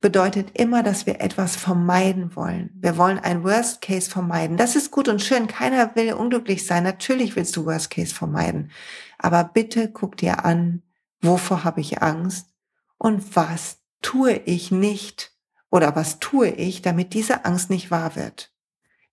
bedeutet 0.00 0.58
immer, 0.58 0.82
dass 0.82 1.06
wir 1.06 1.20
etwas 1.20 1.56
vermeiden 1.56 2.34
wollen. 2.34 2.70
Wir 2.74 2.96
wollen 2.96 3.18
ein 3.18 3.44
Worst 3.44 3.82
Case 3.82 4.10
vermeiden. 4.10 4.56
Das 4.56 4.76
ist 4.76 4.90
gut 4.90 5.08
und 5.08 5.20
schön. 5.20 5.46
Keiner 5.46 5.94
will 5.94 6.14
unglücklich 6.14 6.66
sein. 6.66 6.84
Natürlich 6.84 7.36
willst 7.36 7.56
du 7.56 7.66
Worst 7.66 7.90
Case 7.90 8.14
vermeiden. 8.14 8.70
Aber 9.18 9.44
bitte 9.44 9.90
guck 9.90 10.16
dir 10.16 10.44
an, 10.44 10.82
wovor 11.20 11.64
habe 11.64 11.80
ich 11.80 12.02
Angst 12.02 12.48
und 12.96 13.36
was 13.36 13.78
tue 14.00 14.32
ich 14.32 14.70
nicht 14.70 15.32
oder 15.70 15.94
was 15.94 16.18
tue 16.18 16.48
ich, 16.48 16.80
damit 16.82 17.12
diese 17.12 17.44
Angst 17.44 17.68
nicht 17.68 17.90
wahr 17.90 18.16
wird. 18.16 18.52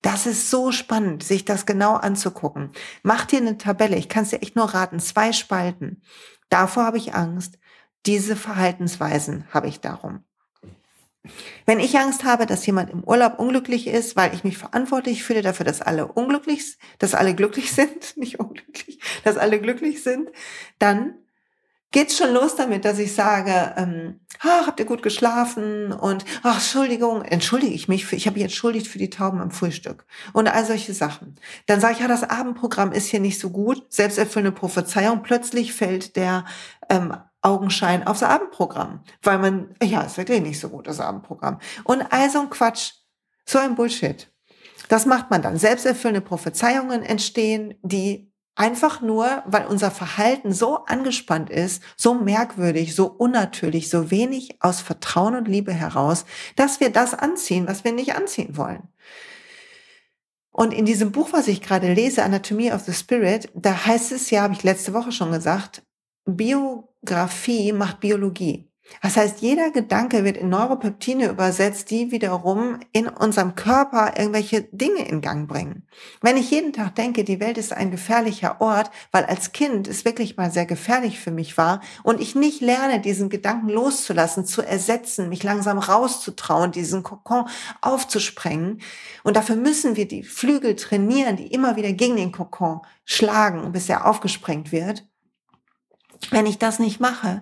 Das 0.02 0.26
ist 0.26 0.50
so 0.50 0.72
spannend, 0.72 1.24
sich 1.24 1.44
das 1.44 1.66
genau 1.66 1.96
anzugucken. 1.96 2.72
Mach 3.04 3.26
dir 3.26 3.40
eine 3.40 3.58
Tabelle. 3.58 3.98
Ich 3.98 4.08
kann 4.08 4.24
es 4.24 4.30
dir 4.30 4.42
echt 4.42 4.56
nur 4.56 4.74
raten. 4.74 5.00
Zwei 5.00 5.34
Spalten. 5.34 6.02
Davor 6.50 6.86
habe 6.86 6.98
ich 6.98 7.14
Angst. 7.14 7.58
Diese 8.06 8.36
Verhaltensweisen 8.36 9.46
habe 9.52 9.68
ich 9.68 9.82
darum. 9.82 10.24
Wenn 11.66 11.80
ich 11.80 11.98
Angst 11.98 12.24
habe, 12.24 12.46
dass 12.46 12.66
jemand 12.66 12.90
im 12.90 13.04
Urlaub 13.04 13.40
unglücklich 13.40 13.88
ist, 13.88 14.16
weil 14.16 14.34
ich 14.34 14.44
mich 14.44 14.58
verantwortlich 14.58 15.24
fühle 15.24 15.42
dafür, 15.42 15.66
dass 15.66 15.82
alle 15.82 16.08
unglücklich, 16.08 16.78
dass 17.00 17.14
alle 17.14 17.36
glücklich 17.36 17.72
sind, 17.74 18.18
nicht 18.18 18.40
unglücklich, 18.40 19.00
dass 19.24 19.38
alle 19.38 19.60
glücklich 19.60 20.04
sind, 20.04 20.30
dann 20.80 21.16
geht's 21.92 22.18
schon 22.18 22.34
los 22.34 22.56
damit, 22.56 22.86
dass 22.86 23.00
ich 23.00 23.14
sage, 23.14 23.74
ähm, 23.78 24.20
ah, 24.42 24.66
habt 24.66 24.80
ihr 24.80 24.86
gut 24.86 25.02
geschlafen 25.02 25.92
und 25.92 26.26
ach, 26.44 26.56
Entschuldigung, 26.56 27.22
entschuldige 27.24 27.74
ich 27.74 27.88
mich, 27.88 28.06
für, 28.06 28.16
ich 28.16 28.28
habe 28.28 28.36
mich 28.36 28.44
entschuldigt 28.44 28.88
für 28.88 29.00
die 29.00 29.10
Tauben 29.10 29.42
am 29.42 29.52
Frühstück 29.52 30.06
und 30.34 30.48
all 30.48 30.66
solche 30.66 30.94
Sachen. 30.94 31.36
Dann 31.66 31.80
sage 31.80 31.94
ich, 31.94 32.00
ja, 32.00 32.08
das 32.08 32.24
Abendprogramm 32.24 32.92
ist 32.92 33.08
hier 33.08 33.20
nicht 33.20 33.40
so 33.40 33.50
gut, 33.50 33.84
selbsterfüllende 33.90 34.52
Prophezeiung, 34.52 35.24
plötzlich 35.24 35.74
fällt 35.74 36.16
der 36.16 36.46
ähm, 36.90 37.16
Augenschein 37.48 38.06
aufs 38.06 38.24
Abendprogramm, 38.24 39.04
weil 39.22 39.40
man, 39.40 39.76
ja, 39.82 40.04
es 40.04 40.18
wird 40.18 40.30
eh 40.30 40.40
nicht 40.40 40.60
so 40.60 40.70
gut, 40.70 40.88
das 40.88 41.00
Abendprogramm. 41.00 41.60
Und 41.84 42.02
all 42.12 42.30
so 42.30 42.40
ein 42.40 42.50
Quatsch, 42.50 42.92
so 43.46 43.58
ein 43.58 43.76
Bullshit. 43.76 44.32
Das 44.90 45.06
macht 45.06 45.30
man 45.32 45.42
dann. 45.42 45.58
Selbsterfüllende 45.58 46.22
Prophezeiungen 46.22 47.04
entstehen, 47.04 47.76
die 47.82 48.32
einfach 48.56 49.02
nur, 49.02 49.44
weil 49.46 49.68
unser 49.68 49.92
Verhalten 49.92 50.52
so 50.52 50.86
angespannt 50.86 51.50
ist, 51.50 51.84
so 51.96 52.16
merkwürdig, 52.16 52.96
so 52.96 53.08
unnatürlich, 53.08 53.90
so 53.90 54.12
wenig 54.12 54.58
aus 54.60 54.82
Vertrauen 54.82 55.36
und 55.36 55.48
Liebe 55.48 55.74
heraus, 55.74 56.26
dass 56.56 56.80
wir 56.80 56.90
das 56.90 57.14
anziehen, 57.14 57.68
was 57.68 57.84
wir 57.84 57.92
nicht 57.92 58.16
anziehen 58.16 58.58
wollen. 58.58 58.90
Und 60.50 60.74
in 60.74 60.86
diesem 60.86 61.12
Buch, 61.12 61.34
was 61.34 61.48
ich 61.48 61.62
gerade 61.62 61.94
lese, 61.94 62.24
Anatomie 62.24 62.72
of 62.72 62.82
the 62.82 62.94
Spirit, 62.94 63.48
da 63.54 63.86
heißt 63.86 64.12
es 64.12 64.32
ja, 64.32 64.42
habe 64.42 64.56
ich 64.56 64.64
letzte 64.64 64.94
Woche 64.94 65.12
schon 65.12 65.32
gesagt, 65.32 65.84
Biografie 67.02 67.72
macht 67.74 68.00
Biologie. 68.00 68.68
Das 69.02 69.18
heißt, 69.18 69.42
jeder 69.42 69.72
Gedanke 69.72 70.24
wird 70.24 70.38
in 70.38 70.50
Neuropeptine 70.50 71.28
übersetzt, 71.28 71.92
die 71.92 72.12
wiederum 72.12 72.80
in 72.94 73.08
unserem 73.08 73.56
Körper 73.56 74.14
irgendwelche 74.18 74.64
Dinge 74.72 75.08
in 75.08 75.22
Gang 75.22 75.48
bringen. 75.48 75.88
Wenn 76.22 76.38
ich 76.38 76.52
jeden 76.52 76.74
Tag 76.74 76.96
denke, 76.96 77.24
die 77.24 77.40
Welt 77.40 77.58
ist 77.58 77.74
ein 77.74 77.92
gefährlicher 77.92 78.62
Ort, 78.62 78.90
weil 79.12 79.26
als 79.26 79.52
Kind 79.52 79.88
es 79.88 80.06
wirklich 80.06 80.38
mal 80.38 80.52
sehr 80.52 80.66
gefährlich 80.66 81.20
für 81.20 81.32
mich 81.32 81.58
war 81.58 81.82
und 82.04 82.22
ich 82.22 82.36
nicht 82.36 82.62
lerne, 82.62 83.02
diesen 83.02 83.30
Gedanken 83.30 83.70
loszulassen, 83.70 84.46
zu 84.46 84.62
ersetzen, 84.62 85.30
mich 85.30 85.44
langsam 85.44 85.80
rauszutrauen, 85.80 86.72
diesen 86.72 87.04
Kokon 87.04 87.46
aufzusprengen. 87.82 88.82
Und 89.24 89.36
dafür 89.36 89.58
müssen 89.58 89.96
wir 89.96 90.08
die 90.08 90.24
Flügel 90.24 90.76
trainieren, 90.76 91.36
die 91.36 91.48
immer 91.48 91.76
wieder 91.76 91.92
gegen 91.92 92.16
den 92.16 92.32
Kokon 92.32 92.82
schlagen, 93.06 93.72
bis 93.72 93.90
er 93.90 94.08
aufgesprengt 94.08 94.72
wird. 94.72 95.06
Wenn 96.30 96.46
ich 96.46 96.58
das 96.58 96.80
nicht 96.80 97.00
mache, 97.00 97.42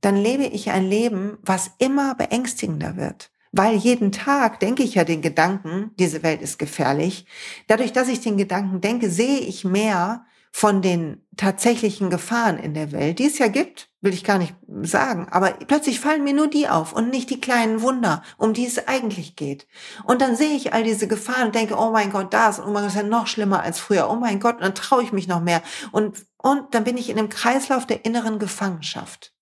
dann 0.00 0.16
lebe 0.16 0.44
ich 0.44 0.70
ein 0.70 0.88
Leben, 0.88 1.38
was 1.42 1.70
immer 1.78 2.14
beängstigender 2.14 2.96
wird. 2.96 3.30
Weil 3.52 3.76
jeden 3.76 4.12
Tag 4.12 4.60
denke 4.60 4.82
ich 4.82 4.94
ja 4.94 5.04
den 5.04 5.20
Gedanken, 5.20 5.90
diese 5.98 6.22
Welt 6.22 6.40
ist 6.40 6.58
gefährlich. 6.58 7.26
Dadurch, 7.66 7.92
dass 7.92 8.08
ich 8.08 8.20
den 8.20 8.38
Gedanken 8.38 8.80
denke, 8.80 9.10
sehe 9.10 9.40
ich 9.40 9.64
mehr 9.64 10.24
von 10.50 10.82
den 10.82 11.24
tatsächlichen 11.36 12.10
Gefahren 12.10 12.58
in 12.58 12.74
der 12.74 12.92
Welt, 12.92 13.18
die 13.18 13.26
es 13.26 13.38
ja 13.38 13.48
gibt, 13.48 13.91
will 14.02 14.12
ich 14.12 14.24
gar 14.24 14.38
nicht 14.38 14.54
sagen, 14.82 15.28
aber 15.30 15.52
plötzlich 15.52 16.00
fallen 16.00 16.24
mir 16.24 16.34
nur 16.34 16.48
die 16.48 16.68
auf 16.68 16.92
und 16.92 17.08
nicht 17.08 17.30
die 17.30 17.40
kleinen 17.40 17.82
Wunder, 17.82 18.22
um 18.36 18.52
die 18.52 18.66
es 18.66 18.88
eigentlich 18.88 19.36
geht. 19.36 19.68
Und 20.04 20.20
dann 20.20 20.34
sehe 20.34 20.56
ich 20.56 20.74
all 20.74 20.82
diese 20.82 21.06
Gefahren 21.06 21.46
und 21.46 21.54
denke, 21.54 21.76
oh 21.78 21.92
mein 21.92 22.10
Gott, 22.10 22.34
das, 22.34 22.58
oh 22.58 22.64
mein 22.64 22.82
Gott, 22.82 22.86
ist 22.86 22.96
ja 22.96 23.04
noch 23.04 23.28
schlimmer 23.28 23.62
als 23.62 23.78
früher, 23.78 24.10
oh 24.10 24.16
mein 24.16 24.40
Gott, 24.40 24.60
dann 24.60 24.74
traue 24.74 25.04
ich 25.04 25.12
mich 25.12 25.28
noch 25.28 25.40
mehr. 25.40 25.62
Und, 25.92 26.26
und 26.36 26.74
dann 26.74 26.82
bin 26.82 26.96
ich 26.96 27.10
in 27.10 27.18
einem 27.18 27.28
Kreislauf 27.28 27.86
der 27.86 28.04
inneren 28.04 28.40
Gefangenschaft. 28.40 29.32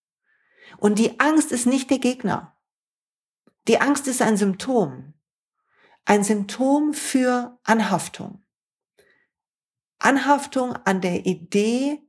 Und 0.77 0.99
die 0.99 1.19
Angst 1.21 1.53
ist 1.53 1.67
nicht 1.67 1.91
der 1.91 1.99
Gegner. 1.99 2.55
Die 3.67 3.81
Angst 3.81 4.09
ist 4.09 4.21
ein 4.21 4.37
Symptom. 4.37 5.15
Ein 6.05 6.23
Symptom 6.23 6.93
für 6.93 7.59
Anhaftung. 7.65 8.45
Anhaftung 9.99 10.77
an 10.85 11.01
der 11.01 11.25
Idee, 11.25 12.03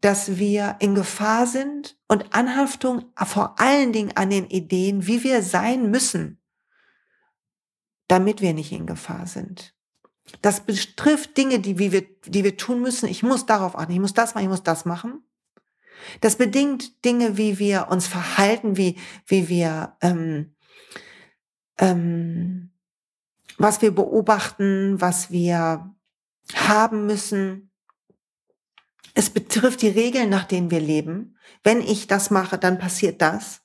dass 0.00 0.38
wir 0.38 0.76
in 0.80 0.94
Gefahr 0.94 1.46
sind 1.46 1.96
und 2.08 2.34
Anhaftung 2.34 3.06
vor 3.24 3.58
allen 3.58 3.92
Dingen 3.92 4.12
an 4.14 4.30
den 4.30 4.46
Ideen, 4.46 5.06
wie 5.06 5.24
wir 5.24 5.42
sein 5.42 5.90
müssen, 5.90 6.40
damit 8.08 8.40
wir 8.40 8.54
nicht 8.54 8.72
in 8.72 8.86
Gefahr 8.86 9.26
sind. 9.26 9.74
Das 10.42 10.60
betrifft 10.60 11.36
Dinge, 11.36 11.60
die, 11.60 11.78
wie 11.78 11.92
wir, 11.92 12.04
die 12.26 12.44
wir 12.44 12.56
tun 12.56 12.82
müssen. 12.82 13.08
Ich 13.08 13.22
muss 13.22 13.46
darauf 13.46 13.76
achten, 13.76 13.92
ich 13.92 14.00
muss 14.00 14.14
das 14.14 14.34
machen, 14.34 14.44
ich 14.44 14.50
muss 14.50 14.62
das 14.62 14.84
machen. 14.84 15.22
Das 16.20 16.36
bedingt 16.36 17.04
Dinge, 17.04 17.36
wie 17.36 17.58
wir 17.58 17.88
uns 17.90 18.06
verhalten, 18.06 18.76
wie, 18.76 18.98
wie 19.26 19.48
wir, 19.48 19.96
ähm, 20.02 20.54
ähm, 21.78 22.70
was 23.58 23.82
wir 23.82 23.94
beobachten, 23.94 25.00
was 25.00 25.30
wir 25.30 25.94
haben 26.54 27.06
müssen. 27.06 27.65
Es 29.18 29.30
betrifft 29.30 29.80
die 29.80 29.88
Regeln, 29.88 30.28
nach 30.28 30.44
denen 30.44 30.70
wir 30.70 30.78
leben. 30.78 31.38
Wenn 31.64 31.80
ich 31.80 32.06
das 32.06 32.30
mache, 32.30 32.58
dann 32.58 32.78
passiert 32.78 33.22
das. 33.22 33.62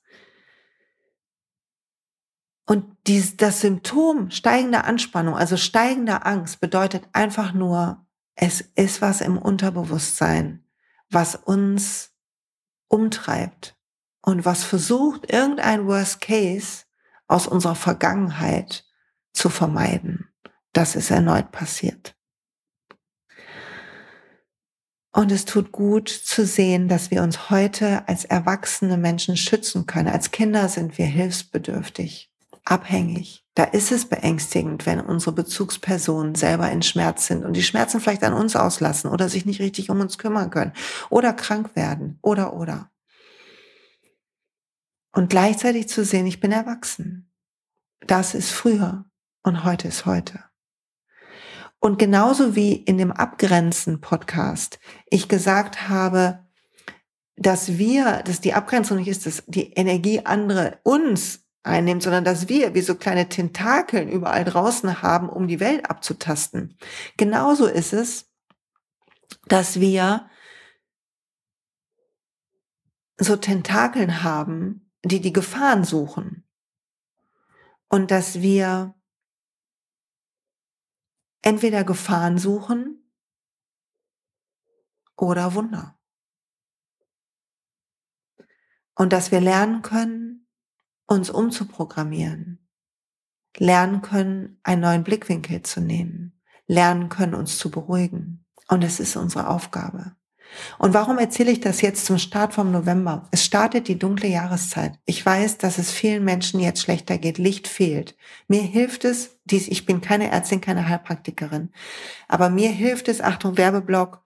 Und 2.65 2.85
dies, 3.05 3.35
das 3.35 3.59
Symptom 3.59 4.31
steigender 4.31 4.85
Anspannung, 4.85 5.35
also 5.35 5.57
steigender 5.57 6.25
Angst, 6.25 6.61
bedeutet 6.61 7.03
einfach 7.11 7.51
nur, 7.51 8.07
es 8.35 8.61
ist 8.61 9.01
was 9.01 9.19
im 9.19 9.37
Unterbewusstsein, 9.37 10.63
was 11.09 11.35
uns 11.35 12.13
umtreibt 12.87 13.75
und 14.21 14.45
was 14.45 14.63
versucht, 14.63 15.29
irgendein 15.29 15.85
Worst 15.85 16.21
Case 16.21 16.85
aus 17.27 17.45
unserer 17.45 17.75
Vergangenheit 17.75 18.85
zu 19.33 19.49
vermeiden, 19.49 20.29
dass 20.71 20.95
es 20.95 21.11
erneut 21.11 21.51
passiert. 21.51 22.15
Und 25.13 25.31
es 25.31 25.45
tut 25.45 25.71
gut 25.71 26.07
zu 26.09 26.45
sehen, 26.45 26.87
dass 26.87 27.11
wir 27.11 27.21
uns 27.21 27.49
heute 27.49 28.07
als 28.07 28.23
erwachsene 28.23 28.97
Menschen 28.97 29.35
schützen 29.35 29.85
können. 29.85 30.07
Als 30.07 30.31
Kinder 30.31 30.69
sind 30.69 30.97
wir 30.97 31.05
hilfsbedürftig, 31.05 32.31
abhängig. 32.63 33.45
Da 33.53 33.65
ist 33.65 33.91
es 33.91 34.05
beängstigend, 34.05 34.85
wenn 34.85 35.01
unsere 35.01 35.33
Bezugspersonen 35.33 36.35
selber 36.35 36.71
in 36.71 36.81
Schmerz 36.81 37.27
sind 37.27 37.43
und 37.43 37.53
die 37.53 37.63
Schmerzen 37.63 37.99
vielleicht 37.99 38.23
an 38.23 38.33
uns 38.33 38.55
auslassen 38.55 39.11
oder 39.11 39.27
sich 39.27 39.45
nicht 39.45 39.59
richtig 39.59 39.89
um 39.89 39.99
uns 39.99 40.17
kümmern 40.17 40.49
können 40.49 40.71
oder 41.09 41.33
krank 41.33 41.75
werden 41.75 42.17
oder 42.21 42.53
oder. 42.53 42.89
Und 45.11 45.29
gleichzeitig 45.29 45.89
zu 45.89 46.05
sehen, 46.05 46.25
ich 46.25 46.39
bin 46.39 46.53
erwachsen. 46.53 47.29
Das 48.07 48.33
ist 48.33 48.51
früher 48.51 49.03
und 49.43 49.65
heute 49.65 49.89
ist 49.89 50.05
heute. 50.05 50.50
Und 51.81 51.97
genauso 51.97 52.55
wie 52.55 52.73
in 52.73 52.99
dem 52.99 53.11
Abgrenzen-Podcast 53.11 54.79
ich 55.07 55.27
gesagt 55.27 55.89
habe, 55.89 56.45
dass 57.35 57.79
wir, 57.79 58.21
dass 58.21 58.39
die 58.39 58.53
Abgrenzung 58.53 58.97
nicht 58.97 59.07
ist, 59.07 59.25
dass 59.25 59.43
die 59.47 59.73
Energie 59.73 60.23
andere 60.23 60.79
uns 60.83 61.43
einnimmt, 61.63 62.03
sondern 62.03 62.23
dass 62.23 62.47
wir 62.47 62.75
wie 62.75 62.81
so 62.81 62.93
kleine 62.93 63.29
Tentakeln 63.29 64.09
überall 64.09 64.45
draußen 64.45 65.01
haben, 65.01 65.27
um 65.27 65.47
die 65.47 65.59
Welt 65.59 65.89
abzutasten. 65.89 66.77
Genauso 67.17 67.65
ist 67.65 67.93
es, 67.93 68.29
dass 69.47 69.79
wir 69.79 70.29
so 73.17 73.35
Tentakeln 73.37 74.21
haben, 74.21 74.91
die 75.03 75.19
die 75.19 75.33
Gefahren 75.33 75.83
suchen. 75.83 76.43
Und 77.87 78.11
dass 78.11 78.41
wir 78.41 78.93
entweder 81.41 81.83
Gefahren 81.83 82.37
suchen 82.37 83.11
oder 85.15 85.53
Wunder. 85.53 85.97
Und 88.95 89.13
dass 89.13 89.31
wir 89.31 89.41
lernen 89.41 89.81
können, 89.81 90.47
uns 91.07 91.29
umzuprogrammieren, 91.29 92.67
lernen 93.57 94.01
können, 94.01 94.59
einen 94.63 94.81
neuen 94.81 95.03
Blickwinkel 95.03 95.63
zu 95.63 95.81
nehmen, 95.81 96.41
lernen 96.67 97.09
können, 97.09 97.33
uns 97.33 97.57
zu 97.57 97.71
beruhigen. 97.71 98.45
Und 98.67 98.83
es 98.83 98.99
ist 98.99 99.15
unsere 99.15 99.49
Aufgabe. 99.49 100.15
Und 100.77 100.93
warum 100.93 101.17
erzähle 101.17 101.51
ich 101.51 101.59
das 101.59 101.81
jetzt 101.81 102.05
zum 102.05 102.17
Start 102.17 102.53
vom 102.53 102.71
November? 102.71 103.27
Es 103.31 103.45
startet 103.45 103.87
die 103.87 103.99
dunkle 103.99 104.27
Jahreszeit. 104.27 104.99
Ich 105.05 105.25
weiß, 105.25 105.57
dass 105.57 105.77
es 105.77 105.91
vielen 105.91 106.23
Menschen 106.23 106.59
jetzt 106.59 106.81
schlechter 106.81 107.17
geht. 107.17 107.37
Licht 107.37 107.67
fehlt. 107.67 108.15
Mir 108.47 108.61
hilft 108.61 109.05
es, 109.05 109.39
dies, 109.45 109.67
ich 109.67 109.85
bin 109.85 110.01
keine 110.01 110.29
Ärztin, 110.31 110.61
keine 110.61 110.87
Heilpraktikerin, 110.87 111.71
aber 112.27 112.49
mir 112.49 112.69
hilft 112.69 113.07
es, 113.07 113.21
Achtung, 113.21 113.57
Werbeblock, 113.57 114.23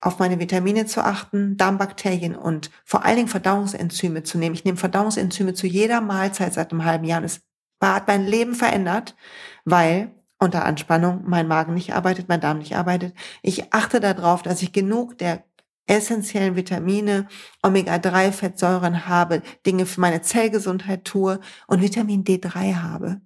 auf 0.00 0.18
meine 0.18 0.38
Vitamine 0.38 0.86
zu 0.86 1.02
achten, 1.04 1.56
Darmbakterien 1.56 2.36
und 2.36 2.70
vor 2.84 3.04
allen 3.04 3.16
Dingen 3.16 3.28
Verdauungsenzyme 3.28 4.22
zu 4.22 4.38
nehmen. 4.38 4.54
Ich 4.54 4.64
nehme 4.64 4.76
Verdauungsenzyme 4.76 5.54
zu 5.54 5.66
jeder 5.66 6.00
Mahlzeit 6.00 6.54
seit 6.54 6.70
einem 6.70 6.84
halben 6.84 7.04
Jahr 7.04 7.24
es 7.24 7.40
hat 7.82 8.08
mein 8.08 8.26
Leben 8.26 8.54
verändert, 8.54 9.16
weil 9.64 10.10
unter 10.38 10.64
Anspannung 10.64 11.22
mein 11.26 11.48
Magen 11.48 11.74
nicht 11.74 11.94
arbeitet, 11.94 12.28
mein 12.28 12.40
Darm 12.40 12.58
nicht 12.58 12.76
arbeitet. 12.76 13.14
Ich 13.42 13.72
achte 13.72 14.00
darauf, 14.00 14.42
dass 14.42 14.62
ich 14.62 14.72
genug 14.72 15.18
der 15.18 15.44
essentiellen 15.86 16.56
Vitamine, 16.56 17.28
Omega-3-Fettsäuren 17.62 19.06
habe, 19.06 19.42
Dinge 19.64 19.86
für 19.86 20.00
meine 20.00 20.20
Zellgesundheit 20.20 21.04
tue 21.04 21.40
und 21.68 21.80
Vitamin 21.80 22.24
D3 22.24 22.76
habe, 22.76 23.20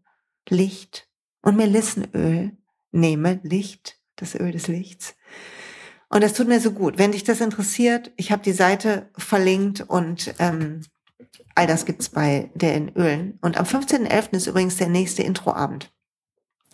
Licht 0.48 1.08
und 1.42 1.56
Melissenöl 1.56 2.56
nehme, 2.92 3.40
Licht, 3.42 3.98
das 4.16 4.34
Öl 4.34 4.52
des 4.52 4.68
Lichts. 4.68 5.16
Und 6.10 6.22
das 6.22 6.34
tut 6.34 6.48
mir 6.48 6.60
so 6.60 6.72
gut. 6.72 6.98
Wenn 6.98 7.12
dich 7.12 7.24
das 7.24 7.40
interessiert, 7.40 8.12
ich 8.16 8.32
habe 8.32 8.42
die 8.42 8.52
Seite 8.52 9.08
verlinkt 9.16 9.80
und 9.82 10.34
ähm, 10.38 10.82
all 11.54 11.66
das 11.66 11.86
gibt's 11.86 12.08
bei 12.08 12.50
der 12.54 12.74
in 12.74 12.90
Ölen. 12.90 13.38
Und 13.40 13.56
am 13.56 13.64
15.11. 13.64 14.32
ist 14.32 14.46
übrigens 14.48 14.76
der 14.76 14.88
nächste 14.88 15.22
Introabend 15.22 15.92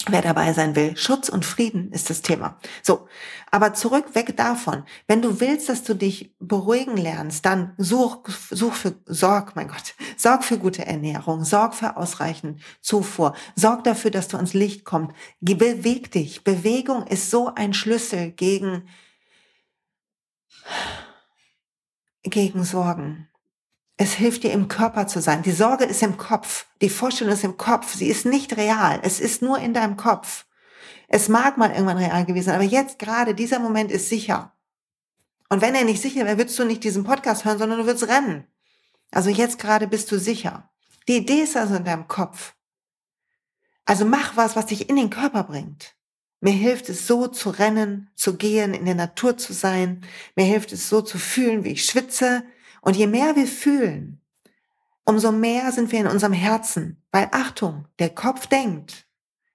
wer 0.08 0.22
dabei 0.22 0.52
sein 0.52 0.76
will. 0.76 0.96
Schutz 0.96 1.28
und 1.28 1.44
Frieden 1.44 1.90
ist 1.90 2.10
das 2.10 2.22
Thema. 2.22 2.58
So, 2.82 3.08
aber 3.50 3.74
zurück 3.74 4.14
weg 4.14 4.36
davon. 4.36 4.84
Wenn 5.06 5.22
du 5.22 5.40
willst, 5.40 5.68
dass 5.68 5.82
du 5.82 5.94
dich 5.94 6.34
beruhigen 6.38 6.96
lernst, 6.96 7.44
dann 7.46 7.72
such, 7.78 8.28
such 8.50 8.74
für, 8.74 8.94
sorg, 9.06 9.56
mein 9.56 9.68
Gott, 9.68 9.94
sorg 10.16 10.44
für 10.44 10.58
gute 10.58 10.86
Ernährung, 10.86 11.44
sorg 11.44 11.74
für 11.74 11.96
ausreichend 11.96 12.60
Zufuhr, 12.80 13.34
sorg 13.54 13.84
dafür, 13.84 14.10
dass 14.10 14.28
du 14.28 14.36
ans 14.36 14.54
Licht 14.54 14.84
kommst. 14.84 15.14
Beweg 15.40 16.10
dich. 16.10 16.44
Bewegung 16.44 17.06
ist 17.06 17.30
so 17.30 17.52
ein 17.54 17.72
Schlüssel 17.72 18.32
gegen, 18.32 18.88
gegen 22.22 22.64
Sorgen. 22.64 23.28
Es 23.96 24.12
hilft 24.12 24.42
dir 24.42 24.52
im 24.52 24.68
Körper 24.68 25.06
zu 25.06 25.20
sein. 25.20 25.42
Die 25.42 25.52
Sorge 25.52 25.84
ist 25.84 26.02
im 26.02 26.18
Kopf. 26.18 26.66
Die 26.82 26.90
Vorstellung 26.90 27.32
ist 27.32 27.44
im 27.44 27.56
Kopf. 27.56 27.94
Sie 27.94 28.08
ist 28.08 28.26
nicht 28.26 28.56
real. 28.56 29.00
Es 29.02 29.20
ist 29.20 29.40
nur 29.40 29.58
in 29.58 29.72
deinem 29.72 29.96
Kopf. 29.96 30.44
Es 31.08 31.28
mag 31.28 31.56
mal 31.56 31.70
irgendwann 31.70 31.98
real 31.98 32.24
gewesen 32.24 32.50
aber 32.50 32.64
jetzt 32.64 32.98
gerade 32.98 33.34
dieser 33.34 33.58
Moment 33.58 33.92
ist 33.92 34.08
sicher. 34.08 34.52
Und 35.48 35.62
wenn 35.62 35.74
er 35.74 35.84
nicht 35.84 36.02
sicher 36.02 36.24
wäre, 36.24 36.38
würdest 36.38 36.58
du 36.58 36.64
nicht 36.64 36.82
diesen 36.82 37.04
Podcast 37.04 37.44
hören, 37.44 37.58
sondern 37.58 37.78
du 37.78 37.86
würdest 37.86 38.08
rennen. 38.08 38.44
Also 39.12 39.30
jetzt 39.30 39.58
gerade 39.58 39.86
bist 39.86 40.10
du 40.10 40.18
sicher. 40.18 40.68
Die 41.06 41.18
Idee 41.18 41.42
ist 41.42 41.56
also 41.56 41.76
in 41.76 41.84
deinem 41.84 42.08
Kopf. 42.08 42.54
Also 43.84 44.04
mach 44.04 44.36
was, 44.36 44.56
was 44.56 44.66
dich 44.66 44.88
in 44.88 44.96
den 44.96 45.10
Körper 45.10 45.44
bringt. 45.44 45.94
Mir 46.40 46.52
hilft 46.52 46.88
es 46.88 47.06
so 47.06 47.28
zu 47.28 47.50
rennen, 47.50 48.10
zu 48.16 48.36
gehen, 48.36 48.74
in 48.74 48.84
der 48.84 48.96
Natur 48.96 49.38
zu 49.38 49.52
sein. 49.52 50.02
Mir 50.34 50.44
hilft 50.44 50.72
es 50.72 50.88
so 50.88 51.00
zu 51.00 51.18
fühlen, 51.18 51.62
wie 51.64 51.70
ich 51.70 51.84
schwitze, 51.84 52.44
und 52.86 52.94
je 52.94 53.08
mehr 53.08 53.34
wir 53.34 53.48
fühlen, 53.48 54.20
umso 55.04 55.32
mehr 55.32 55.72
sind 55.72 55.90
wir 55.90 55.98
in 55.98 56.06
unserem 56.06 56.32
Herzen. 56.32 57.02
Weil 57.10 57.28
Achtung, 57.32 57.88
der 57.98 58.10
Kopf 58.10 58.46
denkt, 58.46 59.08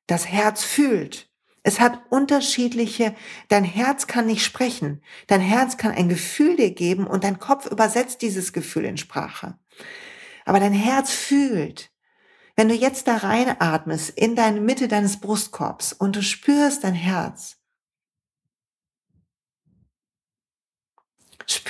das 0.06 0.28
Herz 0.28 0.66
fühlt. 0.66 1.32
Es 1.64 1.80
hat 1.80 2.02
unterschiedliche, 2.10 3.16
dein 3.48 3.64
Herz 3.64 4.08
kann 4.08 4.26
nicht 4.26 4.44
sprechen. 4.44 5.02
Dein 5.28 5.40
Herz 5.40 5.78
kann 5.78 5.94
ein 5.94 6.10
Gefühl 6.10 6.58
dir 6.58 6.72
geben 6.72 7.08
und 7.08 7.24
dein 7.24 7.40
Kopf 7.40 7.68
übersetzt 7.68 8.22
dieses 8.22 8.52
Gefühl 8.52 8.84
in 8.84 8.98
Sprache. 8.98 9.58
Aber 10.44 10.60
dein 10.60 10.74
Herz 10.74 11.12
fühlt. 11.12 11.90
Wenn 12.58 12.68
du 12.68 12.76
jetzt 12.76 13.08
da 13.08 13.16
reinatmest 13.16 14.10
in 14.10 14.36
deine 14.36 14.60
Mitte 14.60 14.90
deines 14.90 15.22
Brustkorbs 15.22 15.94
und 15.94 16.18
du 16.18 16.22
spürst 16.22 16.84
dein 16.84 16.96
Herz, 16.96 17.61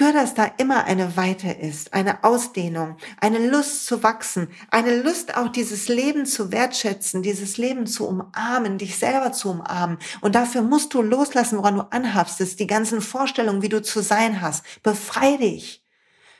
Spür, 0.02 0.14
dass 0.14 0.34
da 0.34 0.46
immer 0.58 0.86
eine 0.86 1.16
Weite 1.16 1.52
ist, 1.52 1.94
eine 1.94 2.24
Ausdehnung, 2.24 2.98
eine 3.20 3.38
Lust 3.38 3.86
zu 3.86 4.02
wachsen, 4.02 4.48
eine 4.72 5.00
Lust 5.00 5.38
auch 5.38 5.50
dieses 5.50 5.90
Leben 5.90 6.26
zu 6.26 6.52
wertschätzen, 6.52 7.22
dieses 7.22 7.58
Leben 7.58 7.86
zu 7.86 8.08
umarmen, 8.08 8.80
dich 8.80 8.98
selber 8.98 9.32
zu 9.32 9.52
umarmen. 9.52 10.00
Und 10.22 10.34
dafür 10.34 10.64
musst 10.64 10.96
du 10.96 11.04
loslassen, 11.04 11.60
woran 11.60 11.76
du 11.76 11.82
anhaftest, 11.92 12.60
die 12.60 12.66
ganzen 12.66 13.00
Vorstellungen, 13.00 13.62
wie 13.62 13.70
du 13.70 13.84
zu 13.84 14.02
sein 14.02 14.42
hast. 14.42 14.66
Befrei 14.82 15.38
dich. 15.38 15.86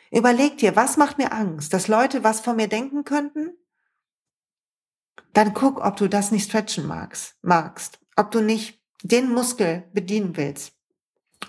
Überleg 0.10 0.58
dir, 0.58 0.76
was 0.76 0.98
macht 0.98 1.20
mir 1.20 1.32
Angst? 1.32 1.72
Dass 1.72 1.88
Leute 1.88 2.24
was 2.24 2.40
von 2.40 2.56
mir 2.56 2.68
denken 2.68 3.04
könnten? 3.04 3.52
Dann 5.34 5.54
guck, 5.54 5.86
ob 5.86 5.98
du 5.98 6.08
das 6.08 6.32
nicht 6.32 6.50
stretchen 6.50 6.88
magst, 6.88 7.36
magst. 7.44 8.00
Ob 8.16 8.32
du 8.32 8.42
nicht 8.42 8.82
den 9.04 9.30
Muskel 9.30 9.84
bedienen 9.94 10.36
willst. 10.36 10.74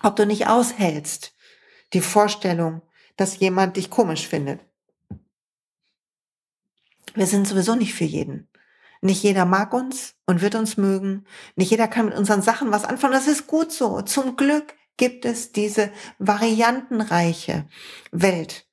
Ob 0.03 0.17
du 0.17 0.27
nicht 0.27 0.47
aushältst, 0.47 1.33
die 1.93 2.01
Vorstellung, 2.01 2.83
dass 3.17 3.39
jemand 3.39 3.77
dich 3.77 3.91
komisch 3.91 4.27
findet. 4.27 4.61
Wir 7.15 7.27
sind 7.27 7.47
sowieso 7.47 7.75
nicht 7.75 7.95
für 7.95 8.05
jeden. 8.05 8.49
Nicht 9.03 9.23
jeder 9.23 9.45
mag 9.45 9.75
uns 9.75 10.15
und 10.27 10.41
wird 10.41 10.55
uns 10.55 10.77
mögen. 10.77 11.27
Nicht 11.57 11.71
jeder 11.71 11.89
kann 11.89 12.07
mit 12.07 12.17
unseren 12.17 12.41
Sachen 12.41 12.71
was 12.71 12.85
anfangen. 12.85 13.13
Das 13.13 13.27
ist 13.27 13.47
gut 13.47 13.73
so. 13.73 14.01
Zum 14.03 14.37
Glück 14.37 14.75
gibt 14.97 15.25
es 15.25 15.53
diese 15.53 15.91
variantenreiche 16.19 17.69
Welt. 18.13 18.69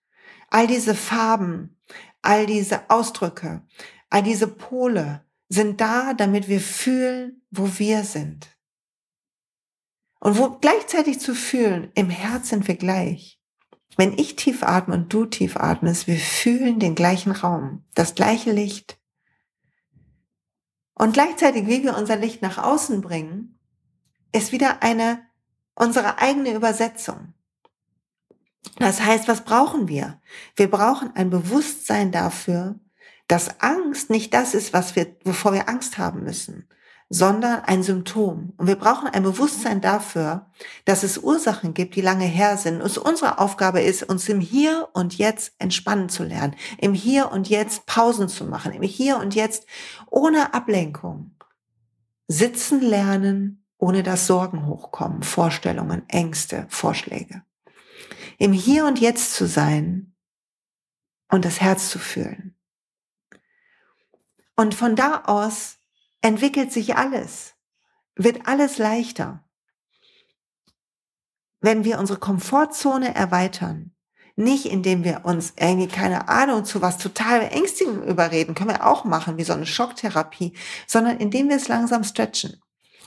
All 0.49 0.67
diese 0.67 0.95
Farben, 0.95 1.77
all 2.21 2.45
diese 2.45 2.89
Ausdrücke, 2.89 3.63
all 4.09 4.23
diese 4.23 4.47
Pole 4.47 5.25
sind 5.49 5.81
da, 5.81 6.13
damit 6.13 6.47
wir 6.47 6.61
fühlen, 6.61 7.41
wo 7.49 7.79
wir 7.79 8.03
sind. 8.03 8.58
Und 10.19 10.37
wo 10.37 10.57
gleichzeitig 10.59 11.19
zu 11.19 11.33
fühlen, 11.33 11.91
im 11.95 12.09
Herz 12.09 12.49
sind 12.49 12.67
wir 12.67 12.75
gleich. 12.75 13.39
Wenn 13.95 14.17
ich 14.17 14.35
tief 14.35 14.63
atme 14.63 14.95
und 14.95 15.13
du 15.13 15.25
tief 15.25 15.57
atmest, 15.57 16.07
wir 16.07 16.17
fühlen 16.17 16.79
den 16.79 16.95
gleichen 16.95 17.31
Raum, 17.31 17.85
das 17.95 18.15
gleiche 18.15 18.51
Licht. 18.51 18.97
Und 20.93 21.13
gleichzeitig, 21.13 21.67
wie 21.67 21.83
wir 21.83 21.97
unser 21.97 22.17
Licht 22.17 22.41
nach 22.41 22.57
außen 22.57 23.01
bringen, 23.01 23.59
ist 24.33 24.51
wieder 24.51 24.83
eine, 24.83 25.21
unsere 25.75 26.19
eigene 26.19 26.53
Übersetzung. 26.53 27.33
Das 28.77 29.01
heißt, 29.01 29.27
was 29.27 29.43
brauchen 29.45 29.87
wir? 29.87 30.21
Wir 30.55 30.69
brauchen 30.69 31.15
ein 31.15 31.29
Bewusstsein 31.29 32.11
dafür, 32.11 32.79
dass 33.27 33.61
Angst 33.61 34.09
nicht 34.09 34.33
das 34.33 34.53
ist, 34.53 34.73
was 34.73 34.95
wir, 34.95 35.15
wovor 35.23 35.53
wir 35.53 35.69
Angst 35.69 35.97
haben 35.97 36.23
müssen, 36.23 36.67
sondern 37.09 37.61
ein 37.61 37.81
Symptom. 37.81 38.53
Und 38.57 38.67
wir 38.67 38.75
brauchen 38.75 39.07
ein 39.07 39.23
Bewusstsein 39.23 39.81
dafür, 39.81 40.45
dass 40.85 41.01
es 41.01 41.17
Ursachen 41.17 41.73
gibt, 41.73 41.95
die 41.95 42.01
lange 42.01 42.25
her 42.25 42.55
sind. 42.55 42.81
Und 42.81 42.97
unsere 42.99 43.39
Aufgabe 43.39 43.81
ist, 43.81 44.03
uns 44.03 44.29
im 44.29 44.39
Hier 44.39 44.89
und 44.93 45.17
Jetzt 45.17 45.53
entspannen 45.57 46.09
zu 46.09 46.23
lernen, 46.23 46.55
im 46.77 46.93
Hier 46.93 47.31
und 47.31 47.49
Jetzt 47.49 47.87
Pausen 47.87 48.29
zu 48.29 48.45
machen, 48.45 48.73
im 48.73 48.83
Hier 48.83 49.17
und 49.17 49.33
Jetzt 49.33 49.65
ohne 50.11 50.53
Ablenkung 50.53 51.31
sitzen 52.27 52.79
lernen, 52.79 53.65
ohne 53.79 54.03
dass 54.03 54.27
Sorgen 54.27 54.67
hochkommen, 54.67 55.23
Vorstellungen, 55.23 56.07
Ängste, 56.09 56.67
Vorschläge. 56.69 57.41
Im 58.37 58.53
Hier 58.53 58.85
und 58.85 58.99
Jetzt 58.99 59.33
zu 59.33 59.47
sein 59.47 60.13
und 61.31 61.43
das 61.43 61.59
Herz 61.59 61.89
zu 61.89 61.97
fühlen. 61.97 62.55
Und 64.55 64.75
von 64.75 64.95
da 64.95 65.23
aus 65.25 65.78
entwickelt 66.21 66.71
sich 66.71 66.95
alles, 66.95 67.55
wird 68.15 68.47
alles 68.47 68.77
leichter. 68.77 69.43
Wenn 71.61 71.83
wir 71.83 71.99
unsere 71.99 72.19
Komfortzone 72.19 73.13
erweitern, 73.15 73.95
nicht 74.35 74.65
indem 74.65 75.03
wir 75.03 75.25
uns 75.25 75.53
irgendwie 75.59 75.89
keine 75.89 76.29
Ahnung 76.29 76.63
zu 76.63 76.81
was 76.81 76.97
total 76.97 77.41
Ängstigen 77.41 78.03
überreden, 78.03 78.55
können 78.55 78.69
wir 78.69 78.87
auch 78.87 79.03
machen, 79.03 79.37
wie 79.37 79.43
so 79.43 79.51
eine 79.51 79.65
Schocktherapie, 79.65 80.55
sondern 80.87 81.17
indem 81.17 81.49
wir 81.49 81.57
es 81.57 81.67
langsam 81.67 82.05
stretchen. 82.05 82.61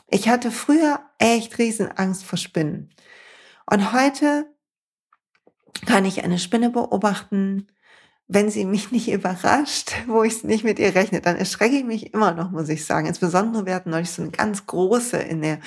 Ich 0.09 0.29
hatte 0.29 0.51
früher 0.51 1.01
echt 1.19 1.57
riesen 1.59 1.91
Angst 1.91 2.25
vor 2.25 2.37
Spinnen. 2.37 2.95
Und 3.65 3.95
heute 3.95 4.55
kann 5.87 6.05
ich 6.05 6.23
eine 6.23 6.39
Spinne 6.39 6.69
beobachten, 6.69 7.67
wenn 8.29 8.51
sie 8.51 8.65
mich 8.65 8.91
nicht 8.91 9.11
überrascht, 9.11 9.93
wo 10.07 10.23
ich 10.23 10.45
nicht 10.45 10.65
mit 10.65 10.79
ihr 10.79 10.95
rechne, 10.95 11.21
dann 11.21 11.37
erschrecke 11.37 11.77
ich 11.77 11.85
mich 11.85 12.15
immer 12.15 12.33
noch, 12.33 12.51
muss 12.51 12.69
ich 12.69 12.85
sagen. 12.85 13.07
Insbesondere, 13.07 13.67
wir 13.67 13.75
hatten 13.75 13.91
neulich 13.91 14.11
so 14.11 14.23
eine 14.23 14.31
ganz 14.31 14.67
große 14.67 15.19
in 15.19 15.43
der 15.43 15.61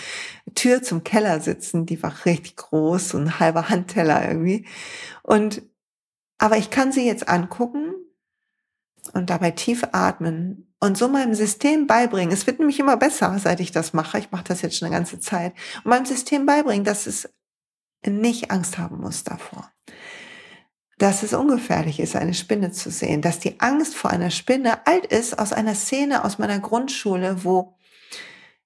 Tür 0.55 0.81
zum 0.81 1.03
Keller 1.03 1.39
sitzen, 1.39 1.85
die 1.85 2.01
war 2.01 2.13
richtig 2.25 2.55
groß, 2.57 3.09
so 3.09 3.17
ein 3.17 3.39
halber 3.39 3.69
Handteller 3.69 4.27
irgendwie. 4.27 4.65
Und, 5.23 5.61
aber 6.37 6.57
ich 6.57 6.69
kann 6.69 6.91
sie 6.91 7.05
jetzt 7.05 7.27
angucken 7.27 7.93
und 9.13 9.29
dabei 9.29 9.51
tief 9.51 9.83
atmen 9.91 10.73
und 10.79 10.97
so 10.97 11.07
meinem 11.07 11.35
System 11.35 11.87
beibringen. 11.87 12.33
Es 12.33 12.47
wird 12.47 12.59
nämlich 12.59 12.79
immer 12.79 12.97
besser, 12.97 13.37
seit 13.39 13.59
ich 13.59 13.71
das 13.71 13.93
mache. 13.93 14.17
Ich 14.19 14.31
mache 14.31 14.45
das 14.45 14.61
jetzt 14.61 14.77
schon 14.77 14.87
eine 14.87 14.95
ganze 14.95 15.19
Zeit. 15.19 15.53
Und 15.83 15.89
meinem 15.89 16.05
System 16.05 16.45
beibringen, 16.45 16.83
dass 16.83 17.07
es 17.07 17.29
nicht 18.05 18.51
Angst 18.51 18.77
haben 18.77 18.99
muss 18.99 19.23
davor 19.23 19.71
dass 20.97 21.23
es 21.23 21.33
ungefährlich 21.33 21.99
ist, 21.99 22.15
eine 22.15 22.33
Spinne 22.33 22.71
zu 22.71 22.89
sehen, 22.89 23.21
dass 23.21 23.39
die 23.39 23.59
Angst 23.59 23.95
vor 23.95 24.11
einer 24.11 24.31
Spinne 24.31 24.85
alt 24.87 25.05
ist 25.05 25.37
aus 25.37 25.51
einer 25.51 25.75
Szene 25.75 26.23
aus 26.23 26.37
meiner 26.37 26.59
Grundschule, 26.59 27.43
wo 27.43 27.77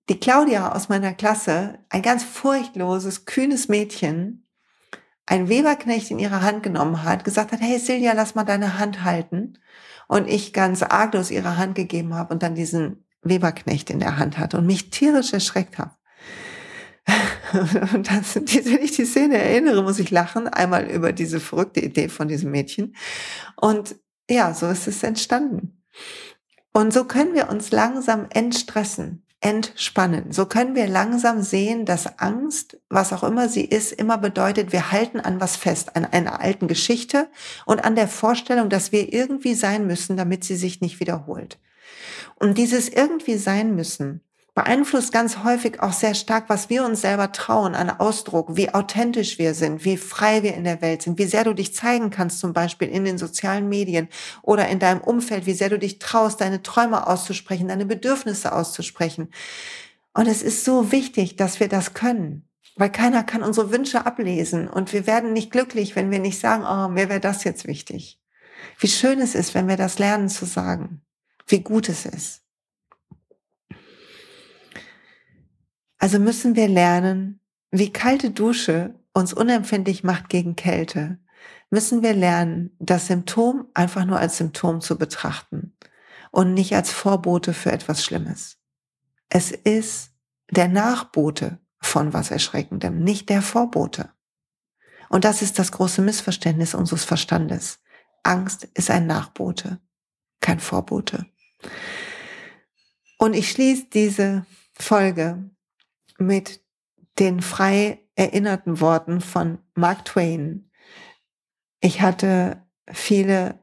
die 0.09 0.19
Claudia 0.19 0.71
aus 0.73 0.89
meiner 0.89 1.13
Klasse, 1.13 1.79
ein 1.89 2.01
ganz 2.01 2.23
furchtloses, 2.23 3.25
kühnes 3.25 3.67
Mädchen, 3.67 4.47
ein 5.25 5.47
Weberknecht 5.47 6.09
in 6.09 6.19
ihre 6.19 6.41
Hand 6.41 6.63
genommen 6.63 7.03
hat, 7.03 7.23
gesagt 7.23 7.51
hat, 7.51 7.61
hey 7.61 7.77
Silja, 7.77 8.13
lass 8.13 8.33
mal 8.33 8.43
deine 8.43 8.79
Hand 8.79 9.03
halten. 9.03 9.59
Und 10.07 10.27
ich 10.27 10.53
ganz 10.53 10.81
arglos 10.81 11.29
ihre 11.29 11.57
Hand 11.57 11.75
gegeben 11.75 12.15
habe 12.15 12.33
und 12.33 12.41
dann 12.41 12.55
diesen 12.55 13.05
Weberknecht 13.21 13.91
in 13.91 13.99
der 13.99 14.17
Hand 14.17 14.39
hatte 14.39 14.57
und 14.57 14.65
mich 14.65 14.89
tierisch 14.89 15.33
erschreckt 15.33 15.77
habe. 15.77 15.91
Und 17.93 18.09
das, 18.09 18.35
wenn 18.35 18.83
ich 18.83 18.91
die 18.91 19.05
Szene 19.05 19.37
erinnere, 19.37 19.83
muss 19.83 19.99
ich 19.99 20.11
lachen. 20.11 20.47
Einmal 20.47 20.89
über 20.89 21.11
diese 21.13 21.39
verrückte 21.39 21.79
Idee 21.79 22.09
von 22.09 22.27
diesem 22.27 22.51
Mädchen. 22.51 22.95
Und 23.55 23.95
ja, 24.29 24.53
so 24.53 24.67
ist 24.67 24.87
es 24.87 25.03
entstanden. 25.03 25.83
Und 26.71 26.93
so 26.93 27.05
können 27.05 27.33
wir 27.33 27.49
uns 27.49 27.71
langsam 27.71 28.27
entstressen, 28.29 29.23
entspannen. 29.41 30.31
So 30.31 30.45
können 30.45 30.75
wir 30.75 30.87
langsam 30.87 31.41
sehen, 31.41 31.85
dass 31.85 32.19
Angst, 32.19 32.77
was 32.89 33.11
auch 33.11 33.23
immer 33.23 33.49
sie 33.49 33.65
ist, 33.65 33.91
immer 33.91 34.17
bedeutet, 34.17 34.71
wir 34.71 34.91
halten 34.91 35.19
an 35.19 35.41
was 35.41 35.55
fest, 35.55 35.95
an 35.95 36.05
einer 36.05 36.41
alten 36.41 36.67
Geschichte 36.67 37.27
und 37.65 37.83
an 37.83 37.95
der 37.95 38.07
Vorstellung, 38.07 38.69
dass 38.69 38.91
wir 38.91 39.11
irgendwie 39.11 39.55
sein 39.55 39.87
müssen, 39.87 40.15
damit 40.15 40.43
sie 40.43 40.55
sich 40.55 40.81
nicht 40.81 40.99
wiederholt. 40.99 41.57
Und 42.35 42.57
dieses 42.57 42.87
irgendwie 42.87 43.37
sein 43.37 43.75
müssen, 43.75 44.21
beeinflusst 44.59 45.13
ganz 45.13 45.45
häufig 45.45 45.79
auch 45.79 45.93
sehr 45.93 46.13
stark, 46.13 46.49
was 46.49 46.69
wir 46.69 46.83
uns 46.83 46.99
selber 46.99 47.31
trauen 47.31 47.75
an 47.75 47.89
Ausdruck, 47.89 48.57
wie 48.57 48.73
authentisch 48.73 49.39
wir 49.39 49.53
sind, 49.53 49.85
wie 49.85 49.95
frei 49.95 50.43
wir 50.43 50.53
in 50.53 50.65
der 50.65 50.81
Welt 50.81 51.01
sind, 51.01 51.17
wie 51.17 51.27
sehr 51.27 51.45
du 51.45 51.53
dich 51.53 51.73
zeigen 51.73 52.09
kannst, 52.09 52.39
zum 52.39 52.51
Beispiel 52.51 52.89
in 52.89 53.05
den 53.05 53.17
sozialen 53.17 53.69
Medien 53.69 54.09
oder 54.41 54.67
in 54.67 54.79
deinem 54.79 54.99
Umfeld, 54.99 55.45
wie 55.45 55.53
sehr 55.53 55.69
du 55.69 55.79
dich 55.79 55.97
traust, 55.99 56.41
deine 56.41 56.61
Träume 56.61 57.07
auszusprechen, 57.07 57.69
deine 57.69 57.85
Bedürfnisse 57.85 58.51
auszusprechen. 58.51 59.29
Und 60.13 60.27
es 60.27 60.41
ist 60.41 60.65
so 60.65 60.91
wichtig, 60.91 61.37
dass 61.37 61.61
wir 61.61 61.69
das 61.69 61.93
können, 61.93 62.45
weil 62.75 62.91
keiner 62.91 63.23
kann 63.23 63.43
unsere 63.43 63.71
Wünsche 63.71 64.05
ablesen 64.05 64.67
und 64.67 64.91
wir 64.91 65.07
werden 65.07 65.31
nicht 65.31 65.51
glücklich, 65.51 65.95
wenn 65.95 66.11
wir 66.11 66.19
nicht 66.19 66.37
sagen, 66.37 66.65
oh, 66.65 66.89
mir 66.89 67.07
wäre 67.07 67.21
das 67.21 67.45
jetzt 67.45 67.65
wichtig. 67.65 68.19
Wie 68.77 68.89
schön 68.89 69.21
es 69.21 69.35
ist, 69.35 69.53
wenn 69.53 69.69
wir 69.69 69.77
das 69.77 69.99
lernen 69.99 70.27
zu 70.27 70.45
sagen, 70.45 71.01
wie 71.47 71.61
gut 71.61 71.87
es 71.87 72.05
ist. 72.05 72.41
Also 75.99 76.17
müssen 76.17 76.55
wir 76.55 76.67
lernen, 76.67 77.41
wie 77.71 77.91
kalte 77.91 78.31
Dusche 78.31 78.95
uns 79.13 79.33
unempfindlich 79.33 80.03
macht 80.03 80.29
gegen 80.29 80.55
Kälte, 80.55 81.19
müssen 81.69 82.01
wir 82.01 82.13
lernen, 82.13 82.75
das 82.79 83.07
Symptom 83.07 83.67
einfach 83.73 84.05
nur 84.05 84.17
als 84.17 84.37
Symptom 84.37 84.81
zu 84.81 84.97
betrachten 84.97 85.75
und 86.31 86.53
nicht 86.53 86.73
als 86.73 86.89
Vorbote 86.89 87.53
für 87.53 87.71
etwas 87.71 88.03
Schlimmes. 88.03 88.57
Es 89.29 89.51
ist 89.51 90.11
der 90.49 90.67
Nachbote 90.67 91.59
von 91.79 92.13
was 92.13 92.31
Erschreckendem, 92.31 93.03
nicht 93.03 93.29
der 93.29 93.41
Vorbote. 93.41 94.09
Und 95.09 95.25
das 95.25 95.41
ist 95.41 95.59
das 95.59 95.71
große 95.71 96.01
Missverständnis 96.01 96.73
unseres 96.73 97.03
Verstandes. 97.03 97.79
Angst 98.23 98.65
ist 98.73 98.89
ein 98.89 99.05
Nachbote, 99.05 99.79
kein 100.39 100.59
Vorbote. 100.59 101.25
Und 103.17 103.33
ich 103.33 103.51
schließe 103.51 103.87
diese 103.91 104.45
Folge 104.73 105.49
mit 106.19 106.61
den 107.17 107.41
frei 107.41 108.05
erinnerten 108.15 108.79
Worten 108.81 109.21
von 109.21 109.59
Mark 109.75 110.05
Twain. 110.05 110.69
Ich 111.79 112.01
hatte 112.01 112.61
viele 112.91 113.59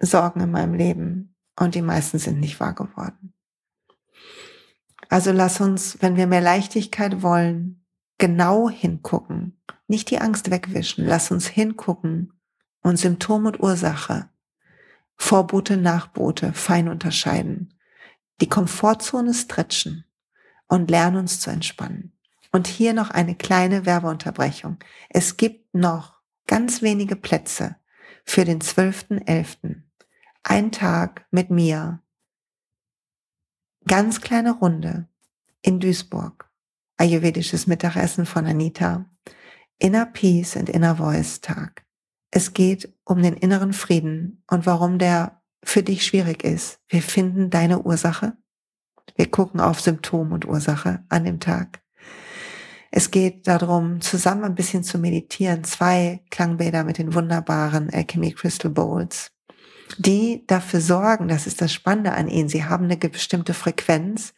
Sorgen 0.00 0.40
in 0.40 0.50
meinem 0.50 0.74
Leben 0.74 1.36
und 1.58 1.74
die 1.74 1.82
meisten 1.82 2.18
sind 2.18 2.40
nicht 2.40 2.60
wahr 2.60 2.74
geworden. 2.74 3.34
Also 5.08 5.32
lass 5.32 5.60
uns, 5.60 6.00
wenn 6.00 6.16
wir 6.16 6.26
mehr 6.26 6.40
Leichtigkeit 6.40 7.22
wollen, 7.22 7.84
genau 8.18 8.70
hingucken, 8.70 9.60
nicht 9.88 10.10
die 10.10 10.20
Angst 10.20 10.50
wegwischen, 10.50 11.04
lass 11.04 11.30
uns 11.30 11.48
hingucken 11.48 12.32
und 12.82 12.96
Symptom 12.96 13.46
und 13.46 13.60
Ursache, 13.60 14.28
Vorbote, 15.16 15.76
Nachbote 15.76 16.52
fein 16.52 16.88
unterscheiden, 16.88 17.74
die 18.40 18.48
Komfortzone 18.48 19.34
stretchen 19.34 20.04
und 20.70 20.88
lernen 20.88 21.16
uns 21.16 21.40
zu 21.40 21.50
entspannen. 21.50 22.12
Und 22.52 22.66
hier 22.66 22.94
noch 22.94 23.10
eine 23.10 23.34
kleine 23.34 23.86
Werbeunterbrechung. 23.86 24.78
Es 25.08 25.36
gibt 25.36 25.74
noch 25.74 26.20
ganz 26.46 26.80
wenige 26.80 27.16
Plätze 27.16 27.76
für 28.24 28.44
den 28.44 28.60
12.11. 28.60 29.82
Ein 30.42 30.72
Tag 30.72 31.26
mit 31.30 31.50
mir. 31.50 32.02
Ganz 33.86 34.20
kleine 34.20 34.52
Runde 34.52 35.08
in 35.62 35.80
Duisburg. 35.80 36.48
Ayurvedisches 36.96 37.66
Mittagessen 37.66 38.24
von 38.24 38.46
Anita. 38.46 39.06
Inner 39.78 40.06
Peace 40.06 40.56
and 40.56 40.68
Inner 40.68 40.96
Voice 40.96 41.40
Tag. 41.40 41.84
Es 42.30 42.52
geht 42.52 42.94
um 43.04 43.22
den 43.22 43.34
inneren 43.34 43.72
Frieden 43.72 44.44
und 44.48 44.66
warum 44.66 44.98
der 44.98 45.42
für 45.64 45.82
dich 45.82 46.06
schwierig 46.06 46.44
ist. 46.44 46.80
Wir 46.88 47.02
finden 47.02 47.50
deine 47.50 47.82
Ursache 47.82 48.36
wir 49.16 49.30
gucken 49.30 49.60
auf 49.60 49.80
Symptom 49.80 50.32
und 50.32 50.46
Ursache 50.46 51.04
an 51.08 51.24
dem 51.24 51.40
Tag. 51.40 51.80
Es 52.90 53.10
geht 53.10 53.46
darum, 53.46 54.00
zusammen 54.00 54.44
ein 54.44 54.54
bisschen 54.54 54.82
zu 54.82 54.98
meditieren. 54.98 55.62
Zwei 55.62 56.22
Klangbäder 56.30 56.82
mit 56.82 56.98
den 56.98 57.14
wunderbaren 57.14 57.90
Alchemy 57.90 58.32
Crystal 58.32 58.70
Bowls, 58.70 59.30
die 59.98 60.44
dafür 60.46 60.80
sorgen, 60.80 61.28
das 61.28 61.46
ist 61.46 61.60
das 61.60 61.72
Spannende 61.72 62.12
an 62.12 62.28
ihnen, 62.28 62.48
sie 62.48 62.64
haben 62.64 62.84
eine 62.84 62.96
bestimmte 62.96 63.54
Frequenz 63.54 64.34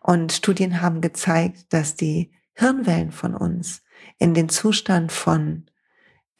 und 0.00 0.32
Studien 0.32 0.80
haben 0.80 1.00
gezeigt, 1.00 1.72
dass 1.72 1.94
die 1.94 2.32
Hirnwellen 2.54 3.12
von 3.12 3.34
uns 3.34 3.82
in 4.18 4.34
den 4.34 4.48
Zustand 4.48 5.12
von 5.12 5.66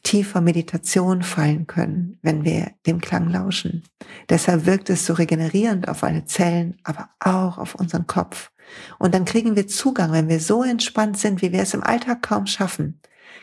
tiefer 0.03 0.41
Meditation 0.41 1.23
fallen 1.23 1.67
können, 1.67 2.19
wenn 2.23 2.45
wir 2.45 2.73
dem 2.87 3.01
Klang 3.01 3.29
lauschen. 3.29 3.85
Deshalb 4.29 4.67
wirkt 4.67 4.91
es 4.91 5.07
so 5.07 5.13
regenerierend 5.15 5.89
auf 5.89 6.03
alle 6.03 6.25
Zellen, 6.25 6.77
aber 6.83 7.11
auch 7.21 7.59
auf 7.59 7.75
unseren 7.75 8.07
Kopf. 8.07 8.51
Und 8.99 9.15
dann 9.15 9.25
kriegen 9.25 9.55
wir 9.55 9.67
Zugang, 9.67 10.13
wenn 10.13 10.29
wir 10.29 10.41
so 10.41 10.63
entspannt 10.63 11.19
sind, 11.19 11.43
wie 11.43 11.53
wir 11.53 11.63
es 11.63 11.75
im 11.75 11.83
Alltag 11.83 12.23
kaum 12.23 12.47
schaffen, 12.47 13.01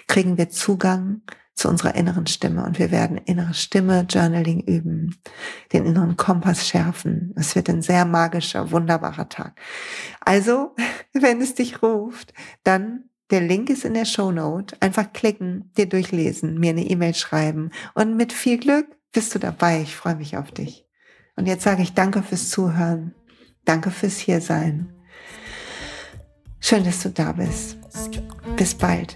kriegen 0.07 0.37
wir 0.37 0.49
Zugang 0.49 1.21
zu 1.59 1.67
unserer 1.67 1.95
inneren 1.95 2.25
Stimme 2.25 2.63
und 2.63 2.79
wir 2.79 2.89
werden 2.89 3.17
innere 3.17 3.53
Stimme, 3.53 4.05
Journaling 4.09 4.61
üben, 4.61 5.19
den 5.73 5.85
inneren 5.85 6.15
Kompass 6.15 6.67
schärfen. 6.67 7.33
Es 7.35 7.55
wird 7.55 7.69
ein 7.69 7.81
sehr 7.81 8.05
magischer, 8.05 8.71
wunderbarer 8.71 9.27
Tag. 9.27 9.59
Also, 10.21 10.73
wenn 11.13 11.41
es 11.41 11.55
dich 11.55 11.83
ruft, 11.83 12.33
dann 12.63 13.08
der 13.31 13.41
Link 13.41 13.69
ist 13.69 13.85
in 13.85 13.93
der 13.93 14.05
Show 14.05 14.31
Note. 14.31 14.75
Einfach 14.81 15.13
klicken, 15.13 15.71
dir 15.77 15.87
durchlesen, 15.87 16.59
mir 16.59 16.71
eine 16.71 16.83
E-Mail 16.83 17.13
schreiben 17.13 17.71
und 17.93 18.17
mit 18.17 18.33
viel 18.33 18.57
Glück 18.57 18.87
bist 19.11 19.33
du 19.35 19.39
dabei. 19.39 19.81
Ich 19.81 19.95
freue 19.95 20.15
mich 20.15 20.37
auf 20.37 20.51
dich. 20.51 20.85
Und 21.35 21.47
jetzt 21.47 21.63
sage 21.63 21.81
ich 21.81 21.93
danke 21.93 22.21
fürs 22.21 22.49
Zuhören. 22.49 23.15
Danke 23.65 23.91
fürs 23.91 24.17
Hiersein. 24.17 24.93
Schön, 26.59 26.83
dass 26.83 27.03
du 27.03 27.09
da 27.09 27.31
bist. 27.31 27.77
Bis 28.57 28.75
bald. 28.75 29.15